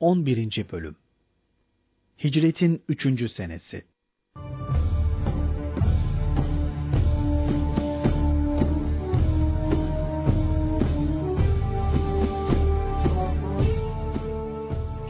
11. 0.00 0.66
Bölüm 0.72 0.96
Hicretin 2.24 2.82
3. 2.88 3.32
Senesi 3.32 3.84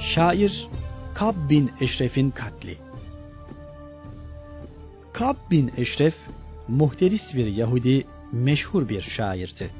Şair 0.01 0.69
Kab 1.15 1.51
bin 1.51 1.71
Eşref'in 1.81 2.31
katli 2.31 2.77
Kab 5.13 5.37
bin 5.51 5.73
Eşref, 5.77 6.15
muhteris 6.69 7.35
bir 7.35 7.47
Yahudi, 7.47 8.07
meşhur 8.33 8.89
bir 8.89 9.01
şairdi. 9.01 9.71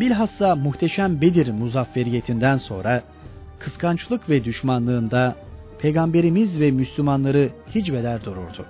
Bilhassa 0.00 0.56
muhteşem 0.56 1.20
Bedir 1.20 1.48
muzafferiyetinden 1.48 2.56
sonra 2.56 3.15
kıskançlık 3.58 4.30
ve 4.30 4.44
düşmanlığında 4.44 5.36
peygamberimiz 5.78 6.60
ve 6.60 6.70
Müslümanları 6.70 7.50
hicveder 7.74 8.24
dururdu. 8.24 8.66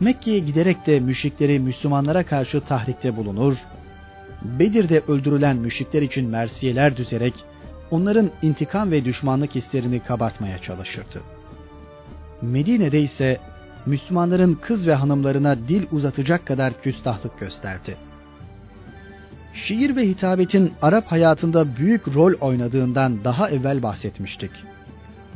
Mekke'ye 0.00 0.38
giderek 0.38 0.86
de 0.86 1.00
müşrikleri 1.00 1.58
Müslümanlara 1.58 2.26
karşı 2.26 2.60
tahrikte 2.60 3.16
bulunur, 3.16 3.56
Bedir'de 4.42 5.02
öldürülen 5.08 5.56
müşrikler 5.56 6.02
için 6.02 6.28
mersiyeler 6.28 6.96
düzerek 6.96 7.34
onların 7.90 8.30
intikam 8.42 8.90
ve 8.90 9.04
düşmanlık 9.04 9.54
hislerini 9.54 10.00
kabartmaya 10.00 10.58
çalışırdı. 10.58 11.20
Medine'de 12.42 13.00
ise 13.00 13.38
Müslümanların 13.86 14.54
kız 14.54 14.86
ve 14.86 14.94
hanımlarına 14.94 15.56
dil 15.68 15.86
uzatacak 15.92 16.46
kadar 16.46 16.82
küstahlık 16.82 17.40
gösterdi. 17.40 17.96
Şiir 19.54 19.96
ve 19.96 20.08
hitabetin 20.08 20.72
Arap 20.82 21.06
hayatında 21.06 21.76
büyük 21.76 22.14
rol 22.14 22.32
oynadığından 22.40 23.24
daha 23.24 23.50
evvel 23.50 23.82
bahsetmiştik. 23.82 24.50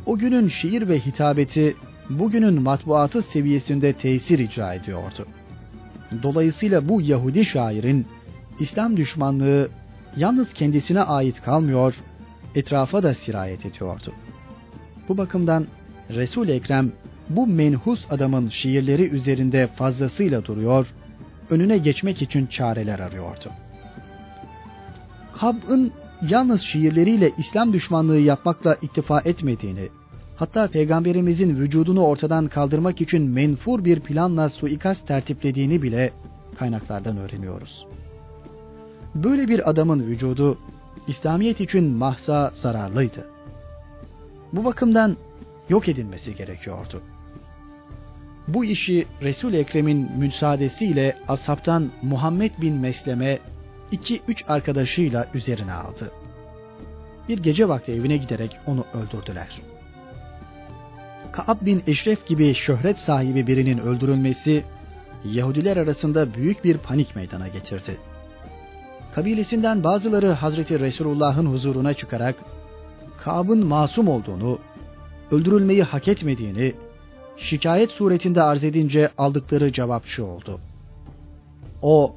O 0.05 0.17
günün 0.17 0.47
şiir 0.47 0.87
ve 0.87 0.99
hitabeti 0.99 1.75
bugünün 2.09 2.61
matbuatı 2.61 3.21
seviyesinde 3.21 3.93
tesir 3.93 4.39
icra 4.39 4.73
ediyordu. 4.73 5.27
Dolayısıyla 6.23 6.89
bu 6.89 7.01
Yahudi 7.01 7.45
şairin 7.45 8.05
İslam 8.59 8.97
düşmanlığı 8.97 9.69
yalnız 10.15 10.53
kendisine 10.53 11.01
ait 11.01 11.41
kalmıyor, 11.41 11.95
etrafa 12.55 13.03
da 13.03 13.13
sirayet 13.13 13.65
ediyordu. 13.65 14.13
Bu 15.09 15.17
bakımdan 15.17 15.67
Resul 16.09 16.49
Ekrem 16.49 16.91
bu 17.29 17.47
menhus 17.47 18.11
adamın 18.11 18.49
şiirleri 18.49 19.09
üzerinde 19.09 19.67
fazlasıyla 19.67 20.45
duruyor, 20.45 20.87
önüne 21.49 21.77
geçmek 21.77 22.21
için 22.21 22.45
çareler 22.45 22.99
arıyordu. 22.99 23.51
Hab'ın 25.37 25.91
yalnız 26.29 26.61
şiirleriyle 26.61 27.31
İslam 27.37 27.73
düşmanlığı 27.73 28.19
yapmakla 28.19 28.75
iktifa 28.75 29.21
etmediğini, 29.21 29.89
hatta 30.35 30.67
peygamberimizin 30.67 31.55
vücudunu 31.55 32.03
ortadan 32.03 32.47
kaldırmak 32.47 33.01
için 33.01 33.29
menfur 33.29 33.85
bir 33.85 33.99
planla 33.99 34.49
suikast 34.49 35.07
tertiplediğini 35.07 35.81
bile 35.81 36.11
kaynaklardan 36.59 37.17
öğreniyoruz. 37.17 37.85
Böyle 39.15 39.47
bir 39.47 39.69
adamın 39.69 40.07
vücudu 40.07 40.57
İslamiyet 41.07 41.61
için 41.61 41.83
mahza 41.83 42.51
zararlıydı. 42.53 43.27
Bu 44.53 44.65
bakımdan 44.65 45.17
yok 45.69 45.89
edilmesi 45.89 46.35
gerekiyordu. 46.35 47.01
Bu 48.47 48.65
işi 48.65 49.05
Resul 49.21 49.53
Ekrem'in 49.53 50.11
müsaadesiyle 50.17 51.17
ashabtan 51.27 51.91
Muhammed 52.01 52.51
bin 52.61 52.73
Mesleme 52.73 53.39
iki 53.91 54.21
üç 54.27 54.43
arkadaşıyla 54.47 55.27
üzerine 55.33 55.73
aldı. 55.73 56.11
Bir 57.29 57.37
gece 57.37 57.69
vakti 57.69 57.91
evine 57.91 58.17
giderek 58.17 58.59
onu 58.67 58.85
öldürdüler. 58.93 59.61
Kaab 61.31 61.65
bin 61.65 61.83
Eşref 61.87 62.27
gibi 62.27 62.53
şöhret 62.53 62.99
sahibi 62.99 63.47
birinin 63.47 63.77
öldürülmesi 63.77 64.63
Yahudiler 65.25 65.77
arasında 65.77 66.33
büyük 66.33 66.63
bir 66.63 66.77
panik 66.77 67.15
meydana 67.15 67.47
getirdi. 67.47 67.97
Kabilesinden 69.15 69.83
bazıları 69.83 70.31
Hazreti 70.31 70.79
Resulullah'ın 70.79 71.45
huzuruna 71.45 71.93
çıkarak 71.93 72.35
Kaab'ın 73.17 73.65
masum 73.65 74.07
olduğunu, 74.07 74.59
öldürülmeyi 75.31 75.83
hak 75.83 76.07
etmediğini 76.07 76.73
şikayet 77.37 77.91
suretinde 77.91 78.41
arz 78.41 78.63
edince 78.63 79.11
aldıkları 79.17 79.71
cevap 79.71 80.05
şu 80.05 80.23
oldu. 80.23 80.59
O 81.81 82.15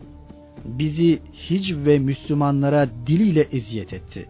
bizi 0.64 1.18
hic 1.50 1.76
ve 1.76 1.98
Müslümanlara 1.98 2.88
diliyle 3.06 3.40
eziyet 3.40 3.92
etti. 3.92 4.28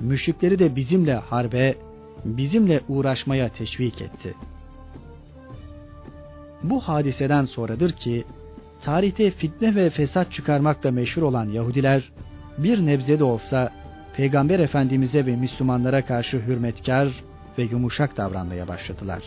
Müşrikleri 0.00 0.58
de 0.58 0.76
bizimle 0.76 1.14
harbe, 1.14 1.74
bizimle 2.24 2.80
uğraşmaya 2.88 3.48
teşvik 3.48 4.02
etti. 4.02 4.34
Bu 6.62 6.80
hadiseden 6.80 7.44
sonradır 7.44 7.92
ki 7.92 8.24
tarihte 8.82 9.30
fitne 9.30 9.74
ve 9.74 9.90
fesat 9.90 10.32
çıkarmakla 10.32 10.90
meşhur 10.90 11.22
olan 11.22 11.48
Yahudiler 11.48 12.12
bir 12.58 12.86
nebze 12.86 13.18
de 13.18 13.24
olsa 13.24 13.72
Peygamber 14.16 14.58
Efendimiz'e 14.58 15.26
ve 15.26 15.36
Müslümanlara 15.36 16.06
karşı 16.06 16.38
hürmetkar 16.38 17.24
ve 17.58 17.62
yumuşak 17.62 18.16
davranmaya 18.16 18.68
başladılar. 18.68 19.22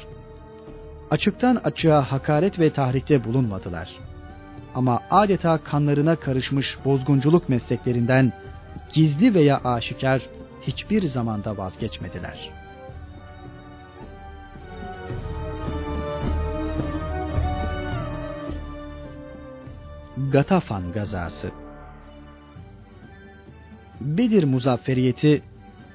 Açıktan 1.12 1.56
açığa 1.56 2.12
hakaret 2.12 2.60
ve 2.60 2.70
tahrikte 2.70 3.24
bulunmadılar.'' 3.24 4.17
Ama 4.78 5.02
adeta 5.12 5.58
kanlarına 5.58 6.16
karışmış 6.16 6.78
bozgunculuk 6.86 7.50
mesleklerinden 7.50 8.34
gizli 8.94 9.34
veya 9.34 9.62
aşikar 9.64 10.22
hiçbir 10.62 11.04
zamanda 11.04 11.58
vazgeçmediler. 11.58 12.50
Gatafan 20.32 20.92
gazası 20.92 21.52
Bedir 24.02 24.44
muzafferiyeti 24.44 25.42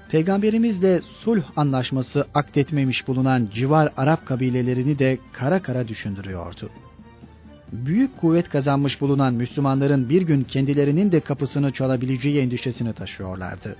Peygamberimizle 0.09 1.01
sulh 1.01 1.45
anlaşması 1.57 2.27
akdetmemiş 2.35 3.09
bulunan 3.09 3.49
civar 3.55 3.93
Arap 3.97 4.27
kabilelerini 4.27 4.99
de 4.99 5.19
kara 5.33 5.63
kara 5.63 5.89
düşündürüyordu 5.89 6.71
büyük 7.73 8.17
kuvvet 8.17 8.49
kazanmış 8.49 9.01
bulunan 9.01 9.35
Müslümanların 9.35 10.09
bir 10.09 10.23
gün 10.23 10.45
kendilerinin 10.45 11.13
de 11.13 11.21
kapısını 11.21 11.73
çalabileceği 11.73 12.41
endişesini 12.41 12.93
taşıyorlardı. 12.93 13.77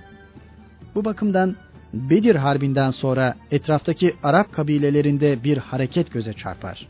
Bu 0.95 1.05
bakımdan 1.05 1.55
Bedir 1.93 2.35
Harbi'nden 2.35 2.91
sonra 2.91 3.35
etraftaki 3.51 4.13
Arap 4.23 4.53
kabilelerinde 4.53 5.43
bir 5.43 5.57
hareket 5.57 6.11
göze 6.11 6.33
çarpar. 6.33 6.87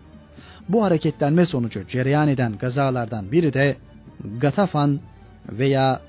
Bu 0.70 0.84
hareketlenme 0.84 1.46
sonucu 1.46 1.88
cereyan 1.88 2.28
eden 2.28 2.58
gazalardan 2.58 3.32
biri 3.32 3.54
de 3.54 3.76
Gatafan 4.40 5.00
veya 5.50 6.02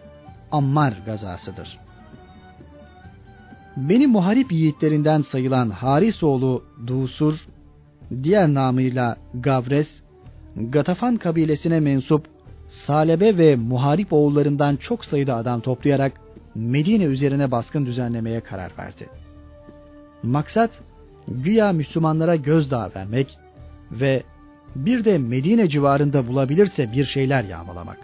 Ammar 0.52 1.02
gazasıdır. 1.06 1.78
Benim 3.76 4.10
muharip 4.10 4.52
yiğitlerinden 4.52 5.22
sayılan 5.22 5.70
Harisoğlu 5.70 6.64
Dusur, 6.86 7.46
diğer 8.22 8.54
namıyla 8.54 9.16
Gavres, 9.34 10.03
Gatafan 10.56 11.16
kabilesine 11.16 11.80
mensup 11.80 12.26
Salebe 12.68 13.38
ve 13.38 13.56
muharip 13.56 14.12
oğullarından 14.12 14.76
çok 14.76 15.04
sayıda 15.04 15.36
adam 15.36 15.60
toplayarak 15.60 16.12
Medine 16.54 17.04
üzerine 17.04 17.50
baskın 17.50 17.86
düzenlemeye 17.86 18.40
karar 18.40 18.72
verdi. 18.78 19.08
Maksat 20.22 20.70
güya 21.28 21.72
Müslümanlara 21.72 22.36
gözdağı 22.36 22.92
vermek 22.96 23.38
ve 23.92 24.22
bir 24.76 25.04
de 25.04 25.18
Medine 25.18 25.68
civarında 25.68 26.28
bulabilirse 26.28 26.92
bir 26.92 27.04
şeyler 27.04 27.44
yağmalamak. 27.44 27.98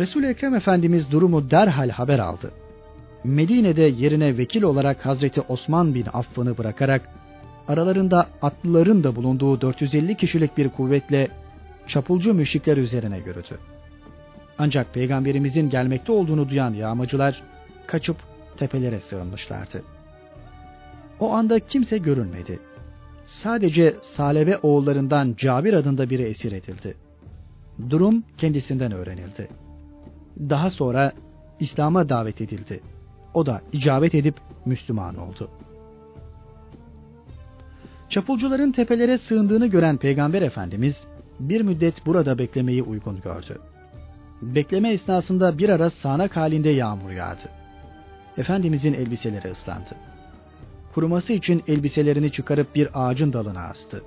Resul 0.00 0.22
Ekrem 0.22 0.54
Efendimiz 0.54 1.10
durumu 1.10 1.50
derhal 1.50 1.90
haber 1.90 2.18
aldı. 2.18 2.52
Medine'de 3.24 3.82
yerine 3.82 4.38
vekil 4.38 4.62
olarak 4.62 5.06
Hazreti 5.06 5.40
Osman 5.40 5.94
bin 5.94 6.06
Affan'ı 6.12 6.58
bırakarak 6.58 7.08
aralarında 7.70 8.26
atlıların 8.42 9.04
da 9.04 9.16
bulunduğu 9.16 9.60
450 9.60 10.16
kişilik 10.16 10.56
bir 10.56 10.68
kuvvetle 10.68 11.28
çapulcu 11.86 12.34
müşrikler 12.34 12.76
üzerine 12.76 13.18
yürüdü. 13.18 13.58
Ancak 14.58 14.94
peygamberimizin 14.94 15.70
gelmekte 15.70 16.12
olduğunu 16.12 16.48
duyan 16.48 16.74
yağmacılar 16.74 17.42
kaçıp 17.86 18.16
tepelere 18.56 19.00
sığınmışlardı. 19.00 19.82
O 21.20 21.32
anda 21.32 21.58
kimse 21.58 21.98
görünmedi. 21.98 22.58
Sadece 23.24 23.96
Salebe 24.02 24.56
oğullarından 24.56 25.34
Cabir 25.38 25.74
adında 25.74 26.10
biri 26.10 26.22
esir 26.22 26.52
edildi. 26.52 26.94
Durum 27.90 28.24
kendisinden 28.38 28.92
öğrenildi. 28.92 29.48
Daha 30.38 30.70
sonra 30.70 31.12
İslam'a 31.60 32.08
davet 32.08 32.40
edildi. 32.40 32.80
O 33.34 33.46
da 33.46 33.62
icabet 33.72 34.14
edip 34.14 34.34
Müslüman 34.66 35.16
oldu.'' 35.16 35.69
Çapulcuların 38.10 38.72
tepelere 38.72 39.18
sığındığını 39.18 39.66
gören 39.66 39.96
Peygamber 39.96 40.42
Efendimiz 40.42 41.06
bir 41.40 41.60
müddet 41.60 42.06
burada 42.06 42.38
beklemeyi 42.38 42.82
uygun 42.82 43.20
gördü. 43.20 43.58
Bekleme 44.42 44.92
esnasında 44.92 45.58
bir 45.58 45.68
ara 45.68 45.90
sağanak 45.90 46.36
halinde 46.36 46.68
yağmur 46.68 47.10
yağdı. 47.10 47.48
Efendimizin 48.36 48.94
elbiseleri 48.94 49.50
ıslandı. 49.50 49.90
Kuruması 50.94 51.32
için 51.32 51.62
elbiselerini 51.68 52.32
çıkarıp 52.32 52.74
bir 52.74 52.88
ağacın 52.94 53.32
dalına 53.32 53.60
astı. 53.60 54.02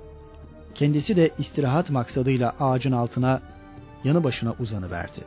Kendisi 0.74 1.16
de 1.16 1.30
istirahat 1.38 1.90
maksadıyla 1.90 2.54
ağacın 2.60 2.92
altına 2.92 3.40
yanı 4.04 4.24
başına 4.24 4.54
uzanıverdi. 4.60 5.20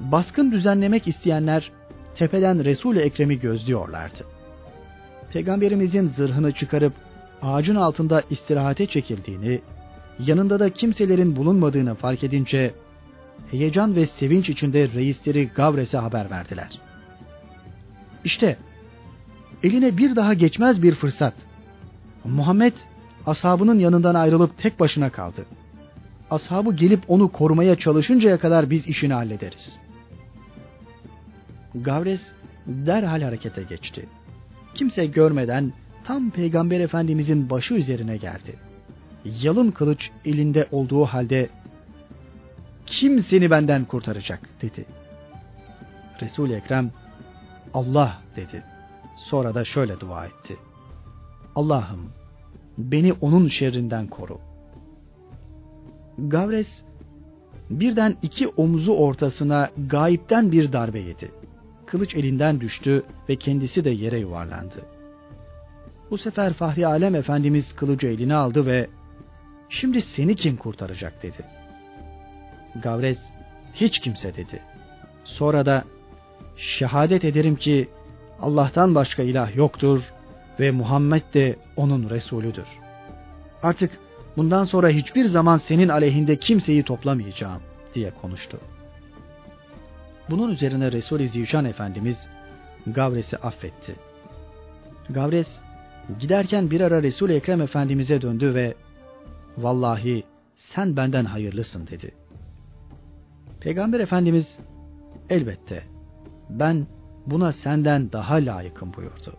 Baskın 0.00 0.52
düzenlemek 0.52 1.08
isteyenler 1.08 1.70
tepeden 2.14 2.64
Resul-i 2.64 2.98
Ekrem'i 2.98 3.40
gözlüyorlardı. 3.40 4.24
Peygamberimizin 5.32 6.08
zırhını 6.08 6.52
çıkarıp 6.52 6.92
ağacın 7.42 7.74
altında 7.74 8.22
istirahate 8.30 8.86
çekildiğini, 8.86 9.60
yanında 10.18 10.60
da 10.60 10.70
kimselerin 10.70 11.36
bulunmadığını 11.36 11.94
fark 11.94 12.24
edince 12.24 12.74
heyecan 13.50 13.96
ve 13.96 14.06
sevinç 14.06 14.48
içinde 14.48 14.88
reisleri 14.88 15.48
Gavres'e 15.48 15.98
haber 15.98 16.30
verdiler. 16.30 16.80
İşte 18.24 18.56
eline 19.62 19.96
bir 19.96 20.16
daha 20.16 20.34
geçmez 20.34 20.82
bir 20.82 20.94
fırsat. 20.94 21.34
Muhammed 22.24 22.72
ashabının 23.26 23.78
yanından 23.78 24.14
ayrılıp 24.14 24.58
tek 24.58 24.80
başına 24.80 25.10
kaldı. 25.10 25.46
Ashabı 26.30 26.72
gelip 26.72 27.04
onu 27.08 27.32
korumaya 27.32 27.76
çalışıncaya 27.76 28.38
kadar 28.38 28.70
biz 28.70 28.88
işini 28.88 29.12
hallederiz. 29.12 29.78
Gavres 31.74 32.32
derhal 32.66 33.22
harekete 33.22 33.62
geçti. 33.62 34.06
Kimse 34.74 35.06
görmeden 35.06 35.72
tam 36.08 36.30
Peygamber 36.30 36.80
Efendimizin 36.80 37.50
başı 37.50 37.74
üzerine 37.74 38.16
geldi. 38.16 38.54
Yalın 39.42 39.70
kılıç 39.70 40.10
elinde 40.24 40.68
olduğu 40.72 41.04
halde 41.04 41.48
kim 42.86 43.20
seni 43.20 43.50
benden 43.50 43.84
kurtaracak 43.84 44.40
dedi. 44.62 44.86
Resul-i 46.22 46.52
Ekrem 46.52 46.90
Allah 47.74 48.22
dedi. 48.36 48.64
Sonra 49.16 49.54
da 49.54 49.64
şöyle 49.64 50.00
dua 50.00 50.26
etti. 50.26 50.56
Allah'ım 51.54 52.10
beni 52.78 53.12
onun 53.12 53.48
şerrinden 53.48 54.06
koru. 54.06 54.40
Gavres 56.18 56.84
birden 57.70 58.16
iki 58.22 58.48
omuzu 58.48 58.92
ortasına 58.92 59.70
gayipten 59.88 60.52
bir 60.52 60.72
darbe 60.72 60.98
yedi. 60.98 61.32
Kılıç 61.86 62.14
elinden 62.14 62.60
düştü 62.60 63.02
ve 63.28 63.36
kendisi 63.36 63.84
de 63.84 63.90
yere 63.90 64.18
yuvarlandı. 64.18 64.97
Bu 66.10 66.18
sefer 66.18 66.52
Fahri 66.52 66.86
Alem 66.86 67.14
Efendimiz 67.14 67.76
kılıcı 67.76 68.06
eline 68.06 68.34
aldı 68.34 68.66
ve 68.66 68.90
şimdi 69.68 70.00
seni 70.00 70.36
kim 70.36 70.56
kurtaracak 70.56 71.22
dedi. 71.22 71.44
Gavres 72.82 73.32
hiç 73.74 73.98
kimse 73.98 74.34
dedi. 74.34 74.62
Sonra 75.24 75.66
da 75.66 75.84
şehadet 76.56 77.24
ederim 77.24 77.56
ki 77.56 77.88
Allah'tan 78.40 78.94
başka 78.94 79.22
ilah 79.22 79.56
yoktur 79.56 80.02
ve 80.60 80.70
Muhammed 80.70 81.22
de 81.34 81.56
onun 81.76 82.10
Resulüdür. 82.10 82.66
Artık 83.62 83.98
bundan 84.36 84.64
sonra 84.64 84.88
hiçbir 84.88 85.24
zaman 85.24 85.56
senin 85.56 85.88
aleyhinde 85.88 86.36
kimseyi 86.36 86.82
toplamayacağım 86.82 87.62
diye 87.94 88.10
konuştu. 88.10 88.58
Bunun 90.30 90.50
üzerine 90.50 90.92
Resul-i 90.92 91.28
Zişan 91.28 91.64
Efendimiz 91.64 92.28
Gavres'i 92.86 93.36
affetti. 93.36 93.96
Gavres 95.10 95.60
giderken 96.20 96.70
bir 96.70 96.80
ara 96.80 97.02
Resul-i 97.02 97.32
Ekrem 97.32 97.60
Efendimiz'e 97.60 98.22
döndü 98.22 98.54
ve 98.54 98.74
vallahi 99.58 100.24
sen 100.56 100.96
benden 100.96 101.24
hayırlısın 101.24 101.86
dedi. 101.86 102.14
Peygamber 103.60 104.00
Efendimiz 104.00 104.58
elbette 105.30 105.82
ben 106.50 106.86
buna 107.26 107.52
senden 107.52 108.12
daha 108.12 108.34
layıkım 108.34 108.94
buyurdu. 108.94 109.36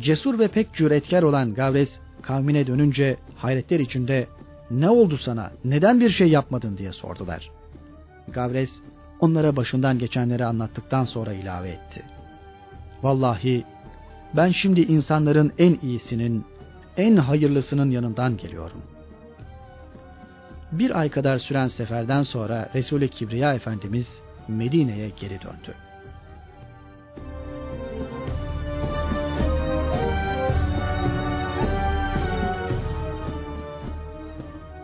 Cesur 0.00 0.38
ve 0.38 0.48
pek 0.48 0.74
cüretkar 0.74 1.22
olan 1.22 1.54
Gavres 1.54 2.00
kavmine 2.22 2.66
dönünce 2.66 3.16
hayretler 3.36 3.80
içinde 3.80 4.26
ne 4.70 4.90
oldu 4.90 5.18
sana 5.18 5.52
neden 5.64 6.00
bir 6.00 6.10
şey 6.10 6.28
yapmadın 6.28 6.78
diye 6.78 6.92
sordular. 6.92 7.50
Gavres 8.28 8.80
onlara 9.20 9.56
başından 9.56 9.98
geçenleri 9.98 10.44
anlattıktan 10.44 11.04
sonra 11.04 11.32
ilave 11.32 11.68
etti. 11.68 12.02
Vallahi 13.02 13.64
ben 14.36 14.50
şimdi 14.50 14.80
insanların 14.80 15.52
en 15.58 15.78
iyisinin, 15.82 16.44
en 16.96 17.16
hayırlısının 17.16 17.90
yanından 17.90 18.36
geliyorum. 18.36 18.82
Bir 20.72 21.00
ay 21.00 21.10
kadar 21.10 21.38
süren 21.38 21.68
seferden 21.68 22.22
sonra 22.22 22.70
Resul-i 22.74 23.08
Kibriya 23.08 23.54
Efendimiz 23.54 24.22
Medine'ye 24.48 25.10
geri 25.20 25.40
döndü. 25.40 25.74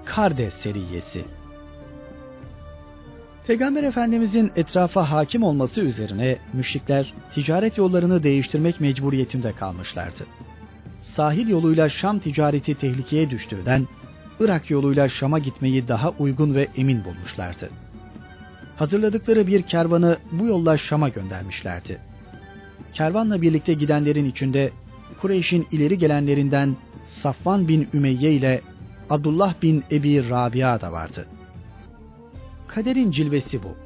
Kardes 0.04 0.54
seriyesi 0.54 1.24
Peygamber 3.50 3.82
Efendimizin 3.82 4.52
etrafa 4.56 5.10
hakim 5.10 5.42
olması 5.42 5.80
üzerine 5.80 6.38
müşrikler 6.52 7.14
ticaret 7.34 7.78
yollarını 7.78 8.22
değiştirmek 8.22 8.80
mecburiyetinde 8.80 9.52
kalmışlardı. 9.52 10.26
Sahil 11.00 11.48
yoluyla 11.48 11.88
Şam 11.88 12.18
ticareti 12.18 12.74
tehlikeye 12.74 13.30
düştüğünden 13.30 13.88
Irak 14.40 14.70
yoluyla 14.70 15.08
Şam'a 15.08 15.38
gitmeyi 15.38 15.88
daha 15.88 16.10
uygun 16.10 16.54
ve 16.54 16.68
emin 16.76 17.04
bulmuşlardı. 17.04 17.70
Hazırladıkları 18.76 19.46
bir 19.46 19.62
kervanı 19.62 20.18
bu 20.32 20.46
yolla 20.46 20.78
Şam'a 20.78 21.08
göndermişlerdi. 21.08 21.98
Kervanla 22.92 23.42
birlikte 23.42 23.74
gidenlerin 23.74 24.24
içinde 24.24 24.70
Kureyş'in 25.20 25.66
ileri 25.72 25.98
gelenlerinden 25.98 26.76
Safvan 27.06 27.68
bin 27.68 27.88
Ümeyye 27.94 28.32
ile 28.32 28.60
Abdullah 29.10 29.54
bin 29.62 29.84
Ebi 29.90 30.30
Rabia 30.30 30.80
da 30.80 30.92
vardı. 30.92 31.26
Kaderin 32.74 33.10
cilvesi 33.10 33.62
bu. 33.62 33.76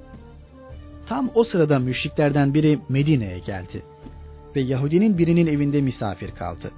Tam 1.06 1.30
o 1.34 1.44
sırada 1.44 1.78
müşriklerden 1.78 2.54
biri 2.54 2.78
Medine'ye 2.88 3.38
geldi 3.38 3.82
ve 4.56 4.60
Yahudinin 4.60 5.18
birinin 5.18 5.46
evinde 5.46 5.80
misafir 5.80 6.30
kaldı. 6.30 6.70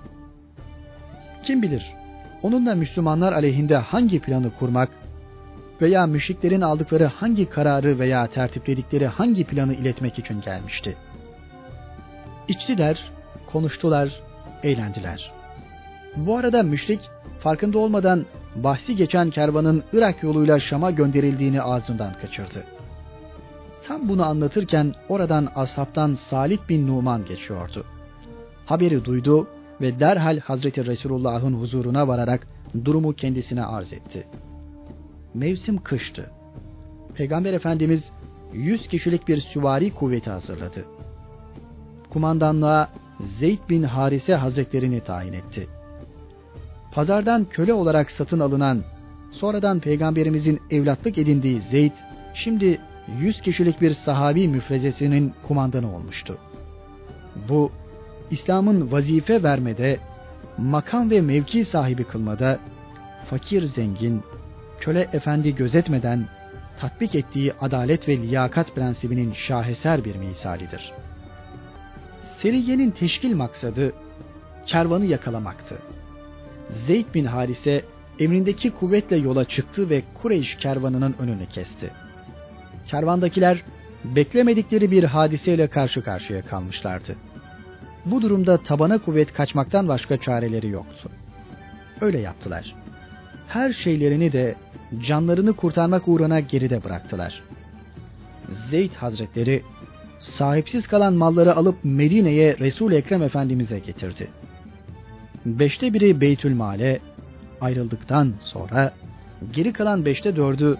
Kim 1.42 1.62
bilir 1.62 1.94
onunla 2.42 2.74
Müslümanlar 2.74 3.32
aleyhinde 3.32 3.76
hangi 3.76 4.20
planı 4.20 4.50
kurmak 4.58 4.88
veya 5.80 6.06
müşriklerin 6.06 6.60
aldıkları 6.60 7.04
hangi 7.04 7.48
kararı 7.48 7.98
veya 7.98 8.26
tertipledikleri 8.26 9.06
hangi 9.06 9.44
planı 9.44 9.74
iletmek 9.74 10.18
için 10.18 10.40
gelmişti. 10.40 10.96
İçtiler, 12.48 13.10
konuştular, 13.52 14.20
eğlendiler. 14.62 15.32
Bu 16.16 16.36
arada 16.36 16.62
müşrik 16.62 17.00
farkında 17.40 17.78
olmadan 17.78 18.26
bahsi 18.62 18.96
geçen 18.96 19.30
kervanın 19.30 19.84
Irak 19.92 20.22
yoluyla 20.22 20.60
Şam'a 20.60 20.90
gönderildiğini 20.90 21.62
ağzından 21.62 22.12
kaçırdı. 22.20 22.64
Tam 23.86 24.08
bunu 24.08 24.26
anlatırken 24.26 24.94
oradan 25.08 25.48
ashabtan 25.54 26.14
Salih 26.14 26.58
bin 26.68 26.86
Numan 26.86 27.24
geçiyordu. 27.24 27.84
Haberi 28.66 29.04
duydu 29.04 29.48
ve 29.80 30.00
derhal 30.00 30.38
Hazreti 30.38 30.86
Resulullah'ın 30.86 31.60
huzuruna 31.60 32.08
vararak 32.08 32.46
durumu 32.84 33.12
kendisine 33.12 33.64
arz 33.64 33.92
etti. 33.92 34.26
Mevsim 35.34 35.82
kıştı. 35.82 36.30
Peygamber 37.14 37.52
Efendimiz 37.52 38.10
100 38.52 38.88
kişilik 38.88 39.28
bir 39.28 39.40
süvari 39.40 39.94
kuvveti 39.94 40.30
hazırladı. 40.30 40.84
Kumandanlığa 42.10 42.88
Zeyd 43.38 43.58
bin 43.68 43.82
Harise 43.82 44.34
Hazretlerini 44.34 45.00
tayin 45.00 45.32
etti 45.32 45.68
pazardan 46.96 47.44
köle 47.44 47.72
olarak 47.72 48.10
satın 48.10 48.40
alınan, 48.40 48.84
sonradan 49.30 49.80
peygamberimizin 49.80 50.60
evlatlık 50.70 51.18
edindiği 51.18 51.62
Zeyd, 51.62 51.92
şimdi 52.34 52.80
100 53.20 53.40
kişilik 53.40 53.80
bir 53.80 53.90
sahabi 53.90 54.48
müfrezesinin 54.48 55.34
kumandanı 55.48 55.96
olmuştu. 55.96 56.38
Bu, 57.48 57.72
İslam'ın 58.30 58.92
vazife 58.92 59.42
vermede, 59.42 59.98
makam 60.58 61.10
ve 61.10 61.20
mevki 61.20 61.64
sahibi 61.64 62.04
kılmada, 62.04 62.58
fakir 63.30 63.62
zengin, 63.62 64.22
köle 64.80 65.08
efendi 65.12 65.54
gözetmeden 65.54 66.28
tatbik 66.80 67.14
ettiği 67.14 67.52
adalet 67.60 68.08
ve 68.08 68.16
liyakat 68.16 68.74
prensibinin 68.74 69.32
şaheser 69.32 70.04
bir 70.04 70.16
misalidir. 70.16 70.92
Seriyenin 72.38 72.90
teşkil 72.90 73.34
maksadı 73.34 73.92
kervanı 74.66 75.06
yakalamaktı. 75.06 75.78
Zeyd 76.70 77.06
bin 77.14 77.24
Harise 77.24 77.82
emrindeki 78.18 78.70
kuvvetle 78.70 79.16
yola 79.16 79.44
çıktı 79.44 79.90
ve 79.90 80.02
Kureyş 80.14 80.54
kervanının 80.56 81.14
önünü 81.18 81.46
kesti. 81.46 81.90
Kervandakiler 82.86 83.62
beklemedikleri 84.04 84.90
bir 84.90 85.04
hadiseyle 85.04 85.66
karşı 85.66 86.02
karşıya 86.02 86.42
kalmışlardı. 86.42 87.16
Bu 88.04 88.22
durumda 88.22 88.56
tabana 88.62 88.98
kuvvet 88.98 89.32
kaçmaktan 89.32 89.88
başka 89.88 90.16
çareleri 90.16 90.68
yoktu. 90.68 91.10
Öyle 92.00 92.18
yaptılar. 92.18 92.74
Her 93.48 93.72
şeylerini 93.72 94.32
de 94.32 94.54
canlarını 95.00 95.52
kurtarmak 95.52 96.08
uğruna 96.08 96.40
geride 96.40 96.84
bıraktılar. 96.84 97.42
Zeyd 98.70 98.94
Hazretleri 98.94 99.62
sahipsiz 100.18 100.86
kalan 100.86 101.14
malları 101.14 101.56
alıp 101.56 101.76
Medine'ye 101.84 102.56
Resul 102.58 102.92
Ekrem 102.92 103.22
Efendimiz'e 103.22 103.78
getirdi. 103.78 104.28
Beşte 105.46 105.94
biri 105.94 106.20
Beytül 106.20 106.54
Mal'e 106.54 107.00
ayrıldıktan 107.60 108.34
sonra 108.40 108.92
geri 109.52 109.72
kalan 109.72 110.04
beşte 110.04 110.36
dördü 110.36 110.78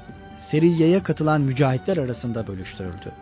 Seriye'ye 0.50 1.02
katılan 1.02 1.40
mücahitler 1.40 1.96
arasında 1.96 2.46
bölüştürüldü. 2.46 3.12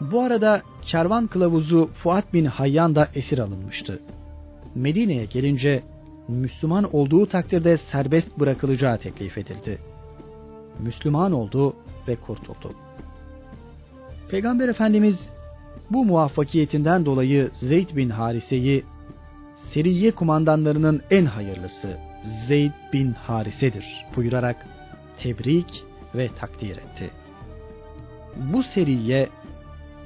Bu 0.00 0.22
arada 0.22 0.62
kervan 0.82 1.26
kılavuzu 1.26 1.90
Fuat 1.94 2.32
bin 2.32 2.44
Hayyan 2.44 2.94
da 2.94 3.08
esir 3.14 3.38
alınmıştı. 3.38 4.02
Medine'ye 4.74 5.24
gelince 5.24 5.82
Müslüman 6.28 6.94
olduğu 6.94 7.26
takdirde 7.26 7.76
serbest 7.76 8.38
bırakılacağı 8.38 8.98
teklif 8.98 9.38
edildi. 9.38 9.78
Müslüman 10.78 11.32
oldu 11.32 11.76
ve 12.08 12.16
kurtuldu. 12.16 12.74
Peygamber 14.30 14.68
Efendimiz 14.68 15.30
bu 15.90 16.04
muvaffakiyetinden 16.04 17.06
dolayı 17.06 17.50
Zeyd 17.52 17.96
bin 17.96 18.10
Harise'yi 18.10 18.84
Seriye 19.70 20.10
kumandanlarının 20.10 21.02
en 21.10 21.24
hayırlısı 21.24 21.98
Zeyd 22.46 22.72
bin 22.92 23.12
Harise'dir 23.12 24.06
buyurarak 24.16 24.66
tebrik 25.18 25.84
ve 26.14 26.28
takdir 26.40 26.76
etti. 26.76 27.10
Bu 28.36 28.62
seriye 28.62 29.28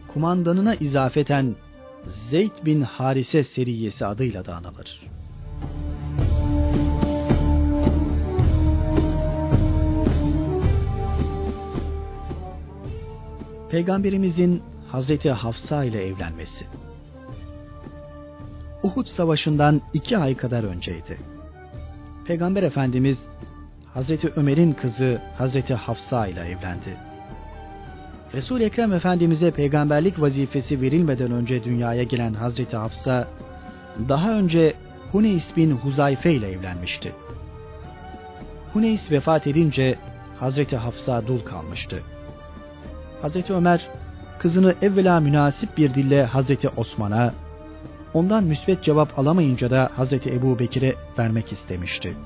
kumandanına 0.09 0.75
izafeten 0.75 1.55
Zeyd 2.07 2.65
bin 2.65 2.83
Harise 2.83 3.45
seriyesi 3.45 4.07
adıyla 4.07 4.45
da 4.45 4.57
anılır. 4.57 5.01
Peygamberimizin 13.71 14.63
Hazreti 14.89 15.31
Hafsa 15.31 15.85
ile 15.85 16.07
evlenmesi. 16.07 16.67
Uhud 18.83 19.07
Savaşı'ndan 19.07 19.81
iki 19.93 20.19
ay 20.19 20.37
kadar 20.37 20.65
önceydi. 20.65 21.19
Peygamber 22.27 22.63
Efendimiz 22.63 23.29
Hazreti 23.95 24.33
Ömer'in 24.37 24.73
kızı 24.73 25.23
Hazreti 25.39 25.75
Hafsa 25.75 26.27
ile 26.27 26.41
evlendi. 26.41 26.97
resul 28.35 28.61
Ekrem 28.61 28.93
Efendimiz'e 28.93 29.51
peygamberlik 29.51 30.21
vazifesi 30.21 30.81
verilmeden 30.81 31.33
önce 31.33 31.65
dünyaya 31.65 32.03
gelen 32.03 32.35
Hazreti 32.35 32.77
Hafsa, 32.77 33.29
daha 34.09 34.33
önce 34.33 34.75
Huneys 35.13 35.57
bin 35.57 35.71
Huzayfe 35.71 36.33
ile 36.33 36.51
evlenmişti. 36.51 37.13
Huneys 38.73 39.11
vefat 39.11 39.47
edince 39.47 39.99
Hazreti 40.41 40.77
Hafsa 40.77 41.27
dul 41.27 41.41
kalmıştı. 41.41 42.03
Hazreti 43.23 43.53
Ömer 43.53 43.89
kızını 44.39 44.75
evvela 44.83 45.21
münasip 45.21 45.79
bir 45.79 45.95
dille 45.95 46.25
Hazreti 46.25 46.69
Osman'a, 46.69 47.35
ondan 48.15 48.45
müsbet 48.45 48.83
cevap 48.83 49.19
alamayınca 49.19 49.71
da 49.71 49.91
Hazreti 49.97 50.35
Ebu 50.35 50.59
Bekir'e 50.59 50.95
vermek 51.19 51.53
istemişti. 51.53 52.17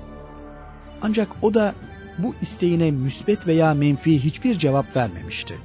Ancak 1.03 1.29
o 1.43 1.55
da 1.55 1.75
bu 2.19 2.35
isteğine 2.43 2.91
müsbet 2.91 3.47
veya 3.47 3.75
menfi 3.75 4.25
hiçbir 4.25 4.59
cevap 4.59 4.97
vermemişti. 4.97 5.59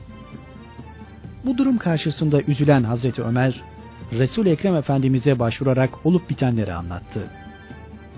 Bu 1.45 1.57
durum 1.57 1.77
karşısında 1.77 2.41
üzülen 2.41 2.83
Hazreti 2.83 3.23
Ömer, 3.23 3.63
Resul 4.11 4.45
Ekrem 4.45 4.75
Efendimize 4.75 5.39
başvurarak 5.39 6.05
olup 6.05 6.29
bitenleri 6.29 6.73
anlattı. 6.73 7.27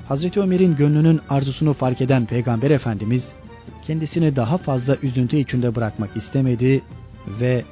Hazreti 0.07 0.39
Ömer'in 0.39 0.75
gönlünün 0.75 1.21
arzusunu 1.29 1.73
fark 1.73 2.01
eden 2.01 2.25
Peygamber 2.25 2.71
Efendimiz 2.71 3.33
kendisini 3.87 4.35
daha 4.35 4.57
fazla 4.57 4.95
üzüntü 4.95 5.37
içinde 5.37 5.75
bırakmak 5.75 6.17
istemedi 6.17 6.81
ve 7.27 7.63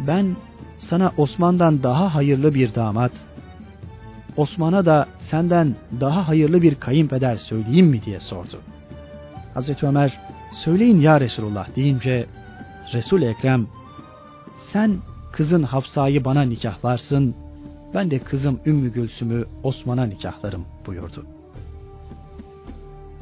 ben 0.00 0.36
sana 0.78 1.12
Osman'dan 1.16 1.82
daha 1.82 2.14
hayırlı 2.14 2.54
bir 2.54 2.74
damat, 2.74 3.12
Osman'a 4.36 4.86
da 4.86 5.06
senden 5.18 5.74
daha 6.00 6.28
hayırlı 6.28 6.62
bir 6.62 6.74
kayınpeder 6.74 7.36
söyleyeyim 7.36 7.86
mi 7.86 8.02
diye 8.04 8.20
sordu. 8.20 8.60
Hazreti 9.54 9.86
Ömer 9.86 10.20
söyleyin 10.52 11.00
ya 11.00 11.20
Resulullah 11.20 11.76
deyince 11.76 12.26
Resul 12.92 13.22
Ekrem 13.22 13.66
sen 14.72 14.96
kızın 15.32 15.62
Hafsa'yı 15.62 16.24
bana 16.24 16.42
nikahlarsın 16.42 17.34
ben 17.94 18.10
de 18.10 18.18
kızım 18.18 18.60
Ümmü 18.66 18.92
Gülsüm'ü 18.92 19.46
Osman'a 19.62 20.04
nikahlarım 20.04 20.64
buyurdu. 20.86 21.26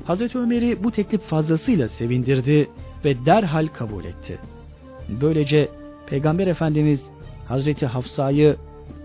Hazreti 0.05 0.38
Ömer'i 0.38 0.85
bu 0.85 0.90
teklif 0.90 1.21
fazlasıyla 1.21 1.88
sevindirdi 1.88 2.71
ve 3.05 3.26
derhal 3.26 3.67
kabul 3.67 4.05
etti. 4.05 4.38
Böylece 5.21 5.69
Peygamber 6.07 6.47
Efendimiz 6.47 7.05
Hazreti 7.49 7.87
Hafsa'yı 7.87 8.57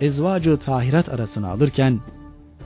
ezvacı 0.01 0.57
tahirat 0.57 1.09
arasına 1.09 1.49
alırken 1.49 1.99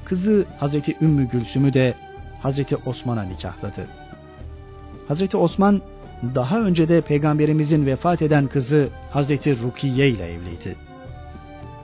kızı 0.06 0.46
Hazreti 0.60 0.98
Ümmü 1.02 1.30
Gülsüm'ü 1.30 1.74
de 1.74 1.94
Hazreti 2.42 2.76
Osman'a 2.76 3.24
nikahladı. 3.24 3.88
Hazreti 5.08 5.38
Osman 5.38 5.82
daha 6.36 6.60
önce 6.60 6.90
de 6.90 7.02
peygamberimizin 7.02 7.86
vefat 7.86 8.22
eden 8.22 8.48
kızı 8.48 8.90
Hazreti 9.12 9.62
Rukiye 9.62 10.10
ile 10.10 10.34
evliydi. 10.34 10.76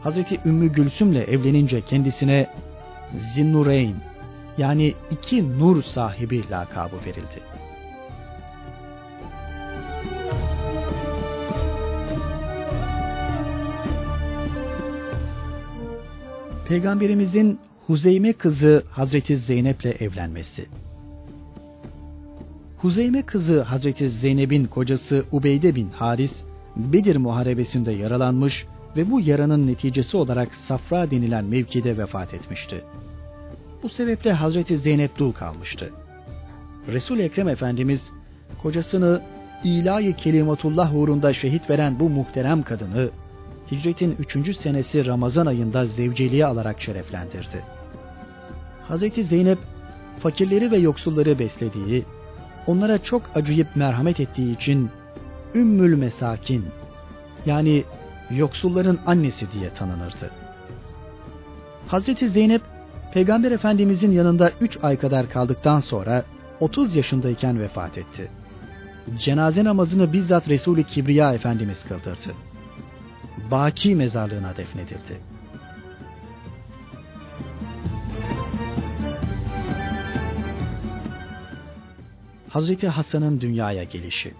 Hazreti 0.01 0.39
Ümmü 0.45 0.67
Gülsüm'le 0.67 1.15
evlenince 1.27 1.81
kendisine 1.81 2.47
Zinnureyn 3.15 3.95
yani 4.57 4.93
iki 5.11 5.59
nur 5.59 5.83
sahibi 5.83 6.49
lakabı 6.49 6.95
verildi. 7.05 7.41
Peygamberimizin 16.67 17.59
Huzeyme 17.87 18.33
kızı 18.33 18.83
Hazreti 18.89 19.37
Zeynep'le 19.37 20.01
evlenmesi. 20.01 20.65
Huzeyme 22.77 23.21
kızı 23.21 23.61
Hazreti 23.61 24.09
Zeynep'in 24.09 24.65
kocası 24.65 25.25
Ubeyde 25.31 25.75
bin 25.75 25.89
Haris, 25.89 26.43
Bedir 26.75 27.15
muharebesinde 27.15 27.91
yaralanmış 27.91 28.65
ve 28.97 29.11
bu 29.11 29.21
yaranın 29.21 29.67
neticesi 29.67 30.17
olarak 30.17 30.55
Safra 30.55 31.11
denilen 31.11 31.45
mevkide 31.45 31.97
vefat 31.97 32.33
etmişti. 32.33 32.83
Bu 33.83 33.89
sebeple 33.89 34.31
Hazreti 34.31 34.77
Zeynep 34.77 35.17
dul 35.17 35.31
kalmıştı. 35.31 35.91
Resul 36.87 37.19
Ekrem 37.19 37.47
Efendimiz 37.47 38.11
kocasını 38.61 39.21
ilahi 39.63 40.15
kelimatullah 40.15 40.95
uğrunda 40.95 41.33
şehit 41.33 41.69
veren 41.69 41.99
bu 41.99 42.09
muhterem 42.09 42.63
kadını 42.63 43.09
hicretin 43.71 44.15
3. 44.35 44.57
senesi 44.57 45.05
Ramazan 45.05 45.45
ayında 45.45 45.85
zevceliğe 45.85 46.45
alarak 46.45 46.81
şereflendirdi. 46.81 47.63
Hazreti 48.87 49.23
Zeynep 49.23 49.59
fakirleri 50.19 50.71
ve 50.71 50.77
yoksulları 50.77 51.39
beslediği, 51.39 52.05
onlara 52.67 53.03
çok 53.03 53.23
acıyıp 53.35 53.75
merhamet 53.75 54.19
ettiği 54.19 54.55
için 54.55 54.89
Ümmül 55.55 55.97
Mesakin 55.97 56.65
yani 57.45 57.83
yoksulların 58.31 58.99
annesi 59.05 59.51
diye 59.51 59.69
tanınırdı. 59.69 60.31
Hazreti 61.87 62.29
Zeynep 62.29 62.61
Peygamber 63.13 63.51
Efendimizin 63.51 64.11
yanında 64.11 64.51
3 64.61 64.77
ay 64.81 64.97
kadar 64.97 65.29
kaldıktan 65.29 65.79
sonra 65.79 66.23
30 66.59 66.95
yaşındayken 66.95 67.59
vefat 67.59 67.97
etti. 67.97 68.31
Cenaze 69.17 69.63
namazını 69.63 70.13
bizzat 70.13 70.49
Resul-i 70.49 70.83
Kibriya 70.83 71.33
Efendimiz 71.33 71.83
kıldırdı. 71.83 72.33
Baki 73.51 73.95
mezarlığına 73.95 74.55
defnedildi. 74.57 75.21
Hazreti 82.49 82.87
Hasan'ın 82.87 83.41
dünyaya 83.41 83.83
gelişi 83.83 84.33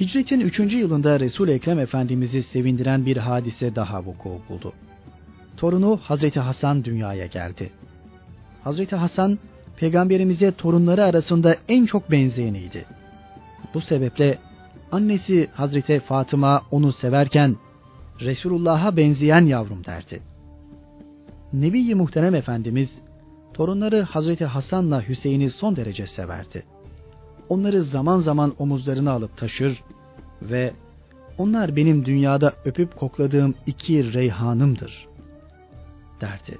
Hicretin 0.00 0.40
3. 0.40 0.58
yılında 0.58 1.20
Resul 1.20 1.48
Ekrem 1.48 1.78
Efendimiz'i 1.78 2.42
sevindiren 2.42 3.06
bir 3.06 3.16
hadise 3.16 3.74
daha 3.74 4.04
vuku 4.04 4.40
buldu. 4.48 4.72
Torunu 5.56 6.00
Hazreti 6.02 6.40
Hasan 6.40 6.84
dünyaya 6.84 7.26
geldi. 7.26 7.70
Hazreti 8.64 8.96
Hasan 8.96 9.38
peygamberimize 9.76 10.52
torunları 10.52 11.04
arasında 11.04 11.56
en 11.68 11.86
çok 11.86 12.10
benzeyeniydi. 12.10 12.84
Bu 13.74 13.80
sebeple 13.80 14.38
Annesi 14.92 15.48
Hazreti 15.54 16.00
Fatıma 16.00 16.62
onu 16.70 16.92
severken 16.92 17.56
Resulullah'a 18.20 18.96
benzeyen 18.96 19.46
yavrum 19.46 19.84
derdi. 19.84 20.22
Nebi-i 21.52 21.94
Muhterem 21.94 22.34
Efendimiz 22.34 23.02
torunları 23.54 24.02
Hazreti 24.02 24.44
Hasan'la 24.44 25.08
Hüseyin'i 25.08 25.50
son 25.50 25.76
derece 25.76 26.06
severdi. 26.06 26.64
Onları 27.48 27.80
zaman 27.80 28.18
zaman 28.18 28.54
omuzlarına 28.58 29.12
alıp 29.12 29.36
taşır 29.36 29.82
ve 30.42 30.72
onlar 31.38 31.76
benim 31.76 32.04
dünyada 32.04 32.52
öpüp 32.64 32.96
kokladığım 32.96 33.54
iki 33.66 34.12
reyhanımdır 34.12 35.08
derdi. 36.20 36.58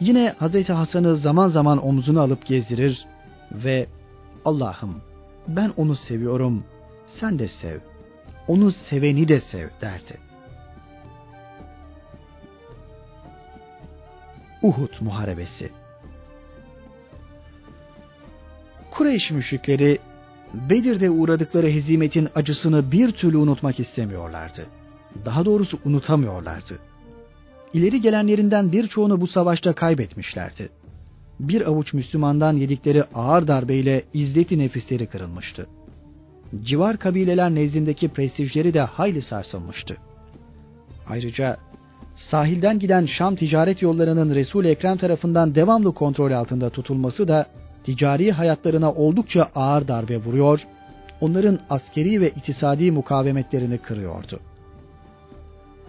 Yine 0.00 0.34
Hazreti 0.38 0.72
Hasan'ı 0.72 1.16
zaman 1.16 1.48
zaman 1.48 1.86
omzuna 1.86 2.20
alıp 2.20 2.46
gezdirir 2.46 3.06
ve 3.52 3.86
Allah'ım 4.44 5.09
ben 5.48 5.72
onu 5.76 5.96
seviyorum, 5.96 6.64
sen 7.06 7.38
de 7.38 7.48
sev. 7.48 7.78
onu 8.48 8.72
seveni 8.72 9.28
de 9.28 9.40
sev 9.40 9.68
derdi. 9.80 10.18
Uhud 14.62 14.92
Muharebesi 15.00 15.70
Kureyş 18.90 19.30
müşrikleri 19.30 19.98
Bedir'de 20.54 21.10
uğradıkları 21.10 21.68
hezimetin 21.68 22.28
acısını 22.34 22.92
bir 22.92 23.12
türlü 23.12 23.36
unutmak 23.36 23.80
istemiyorlardı. 23.80 24.66
Daha 25.24 25.44
doğrusu 25.44 25.78
unutamıyorlardı. 25.84 26.78
İleri 27.72 28.00
gelenlerinden 28.00 28.72
birçoğunu 28.72 29.20
bu 29.20 29.26
savaşta 29.26 29.72
kaybetmişlerdi. 29.72 30.68
Bir 31.40 31.68
avuç 31.68 31.92
Müslümandan 31.92 32.56
yedikleri 32.56 33.04
ağır 33.14 33.48
darbeyle 33.48 34.02
izzeti 34.14 34.58
nefisleri 34.58 35.06
kırılmıştı. 35.06 35.66
Civar 36.62 36.96
kabileler 36.96 37.54
nezdindeki 37.54 38.08
prestijleri 38.08 38.74
de 38.74 38.80
hayli 38.80 39.22
sarsılmıştı. 39.22 39.96
Ayrıca 41.08 41.56
sahilden 42.14 42.78
giden 42.78 43.04
Şam 43.04 43.36
ticaret 43.36 43.82
yollarının 43.82 44.34
Resul 44.34 44.64
Ekrem 44.64 44.96
tarafından 44.96 45.54
devamlı 45.54 45.94
kontrol 45.94 46.32
altında 46.32 46.70
tutulması 46.70 47.28
da 47.28 47.46
ticari 47.84 48.32
hayatlarına 48.32 48.92
oldukça 48.92 49.48
ağır 49.54 49.88
darbe 49.88 50.16
vuruyor, 50.16 50.66
onların 51.20 51.58
askeri 51.70 52.20
ve 52.20 52.28
iktisadi 52.28 52.90
mukavemetlerini 52.90 53.78
kırıyordu. 53.78 54.40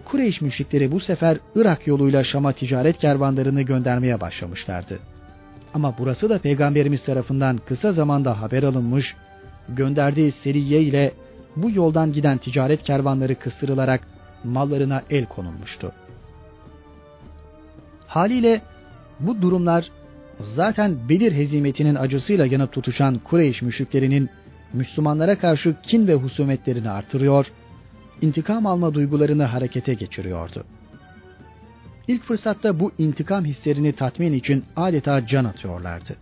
Kureyş 0.04 0.40
müşrikleri 0.40 0.92
bu 0.92 1.00
sefer 1.00 1.38
Irak 1.54 1.86
yoluyla 1.86 2.24
Şam'a 2.24 2.52
ticaret 2.52 2.98
kervanlarını 2.98 3.62
göndermeye 3.62 4.20
başlamışlardı. 4.20 5.11
Ama 5.74 5.94
burası 5.98 6.30
da 6.30 6.38
Peygamberimiz 6.38 7.04
tarafından 7.04 7.60
kısa 7.66 7.92
zamanda 7.92 8.40
haber 8.40 8.62
alınmış, 8.62 9.16
gönderdiği 9.68 10.30
seriye 10.32 10.80
ile 10.80 11.12
bu 11.56 11.70
yoldan 11.70 12.12
giden 12.12 12.38
ticaret 12.38 12.82
kervanları 12.82 13.34
kıstırılarak 13.34 14.00
mallarına 14.44 15.02
el 15.10 15.26
konulmuştu. 15.26 15.92
Haliyle 18.06 18.62
bu 19.20 19.42
durumlar 19.42 19.90
zaten 20.40 21.08
Bedir 21.08 21.32
hezimetinin 21.32 21.94
acısıyla 21.94 22.46
yanıp 22.46 22.72
tutuşan 22.72 23.18
Kureyş 23.18 23.62
müşriklerinin 23.62 24.30
Müslümanlara 24.72 25.38
karşı 25.38 25.74
kin 25.82 26.06
ve 26.06 26.14
husumetlerini 26.14 26.90
artırıyor, 26.90 27.46
intikam 28.22 28.66
alma 28.66 28.94
duygularını 28.94 29.44
harekete 29.44 29.94
geçiriyordu. 29.94 30.64
İlk 32.08 32.22
fırsatta 32.22 32.80
bu 32.80 32.92
intikam 32.98 33.44
hislerini 33.44 33.92
tatmin 33.92 34.32
için 34.32 34.64
adeta 34.76 35.26
can 35.26 35.44
atıyorlardı. 35.44 36.16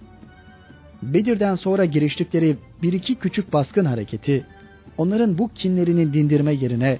Bedir'den 1.02 1.54
sonra 1.54 1.84
giriştikleri 1.84 2.56
bir 2.82 2.92
iki 2.92 3.14
küçük 3.14 3.52
baskın 3.52 3.84
hareketi, 3.84 4.46
onların 4.98 5.38
bu 5.38 5.48
kinlerini 5.54 6.14
dindirme 6.14 6.52
yerine 6.52 6.98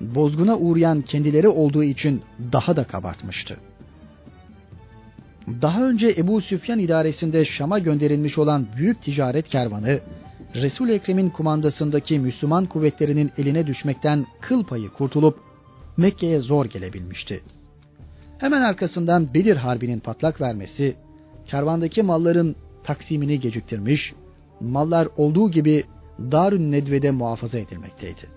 bozguna 0.00 0.56
uğrayan 0.56 1.02
kendileri 1.02 1.48
olduğu 1.48 1.84
için 1.84 2.22
daha 2.52 2.76
da 2.76 2.84
kabartmıştı. 2.84 3.56
Daha 5.62 5.88
önce 5.88 6.14
Ebu 6.18 6.40
Süfyan 6.40 6.78
idaresinde 6.78 7.44
Şam'a 7.44 7.78
gönderilmiş 7.78 8.38
olan 8.38 8.66
büyük 8.76 9.02
ticaret 9.02 9.48
kervanı, 9.48 10.00
Resul 10.54 10.88
Ekrem'in 10.88 11.30
kumandasındaki 11.30 12.18
Müslüman 12.18 12.66
kuvvetlerinin 12.66 13.30
eline 13.38 13.66
düşmekten 13.66 14.26
kıl 14.40 14.64
payı 14.64 14.88
kurtulup 14.88 15.38
Mekke'ye 15.96 16.40
zor 16.40 16.66
gelebilmişti. 16.66 17.42
Hemen 18.38 18.62
arkasından 18.62 19.34
Bedir 19.34 19.56
Harbi'nin 19.56 20.00
patlak 20.00 20.40
vermesi, 20.40 20.96
kervandaki 21.46 22.02
malların 22.02 22.56
taksimini 22.84 23.40
geciktirmiş, 23.40 24.12
mallar 24.60 25.08
olduğu 25.16 25.50
gibi 25.50 25.84
Darün 26.18 26.72
Nedve'de 26.72 27.10
muhafaza 27.10 27.58
edilmekteydi. 27.58 28.28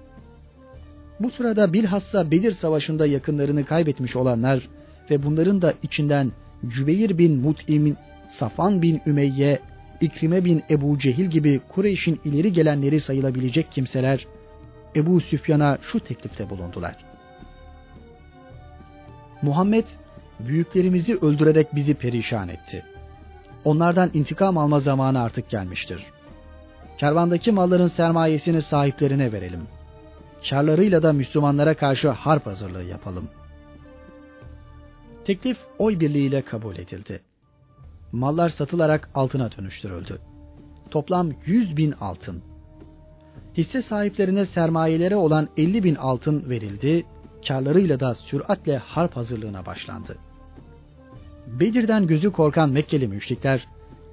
Bu 1.20 1.32
sırada 1.32 1.74
bilhassa 1.74 2.32
Bedir 2.32 2.52
Savaşı'nda 2.52 3.06
yakınlarını 3.06 3.66
kaybetmiş 3.66 4.16
olanlar 4.16 4.70
ve 5.10 5.24
bunların 5.24 5.62
da 5.62 5.74
içinden 5.84 6.32
Cübeyr 6.68 7.18
bin 7.18 7.42
Mut'im, 7.42 7.98
Safan 8.30 8.82
bin 8.82 9.02
Ümeyye, 9.06 9.60
İkrime 10.02 10.46
bin 10.46 10.64
Ebu 10.70 11.00
Cehil 11.00 11.26
gibi 11.26 11.62
Kureyş'in 11.70 12.20
ileri 12.26 12.54
gelenleri 12.54 13.00
sayılabilecek 13.00 13.72
kimseler 13.72 14.28
Ebu 14.96 15.22
Süfyan'a 15.22 15.78
şu 15.82 16.00
teklifte 16.00 16.50
bulundular. 16.50 17.11
Muhammed 19.42 19.86
büyüklerimizi 20.40 21.18
öldürerek 21.18 21.76
bizi 21.76 21.94
perişan 21.94 22.50
etti. 22.50 22.86
Onlardan 23.66 24.12
intikam 24.14 24.58
alma 24.58 24.80
zamanı 24.80 25.22
artık 25.22 25.50
gelmiştir. 25.50 26.06
Kervandaki 26.98 27.52
malların 27.52 27.88
sermayesini 27.88 28.62
sahiplerine 28.62 29.32
verelim. 29.32 29.68
Karlarıyla 30.50 31.04
da 31.04 31.14
Müslümanlara 31.14 31.74
karşı 31.74 32.10
harp 32.10 32.46
hazırlığı 32.46 32.84
yapalım.'' 32.84 33.42
Teklif 35.26 35.58
oy 35.80 36.00
birliğiyle 36.00 36.42
kabul 36.42 36.78
edildi. 36.78 37.22
Mallar 38.12 38.50
satılarak 38.50 39.10
altına 39.16 39.50
dönüştürüldü. 39.52 40.20
Toplam 40.92 41.32
100 41.46 41.78
bin 41.78 41.92
altın. 41.92 42.42
Hisse 43.58 43.82
sahiplerine 43.82 44.46
sermayelere 44.46 45.16
olan 45.16 45.50
50 45.58 45.84
bin 45.84 45.96
altın 45.96 46.50
verildi, 46.50 47.06
karlarıyla 47.48 48.00
da 48.00 48.16
süratle 48.16 48.78
harp 48.78 49.16
hazırlığına 49.16 49.66
başlandı. 49.66 50.18
Bedir'den 51.48 52.08
gözü 52.08 52.32
korkan 52.32 52.70
Mekkeli 52.70 53.08
müşrikler 53.08 53.68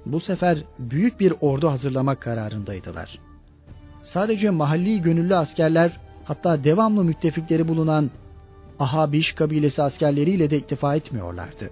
bu 0.05 0.19
sefer 0.19 0.63
büyük 0.79 1.19
bir 1.19 1.33
ordu 1.41 1.69
hazırlamak 1.69 2.21
kararındaydılar. 2.21 3.19
Sadece 4.01 4.49
mahalli 4.49 5.01
gönüllü 5.01 5.35
askerler 5.35 5.99
hatta 6.25 6.63
devamlı 6.63 7.03
müttefikleri 7.03 7.67
bulunan 7.67 8.11
Ahabiş 8.79 9.33
kabilesi 9.33 9.83
askerleriyle 9.83 10.49
de 10.49 10.57
iktifa 10.57 10.95
etmiyorlardı. 10.95 11.69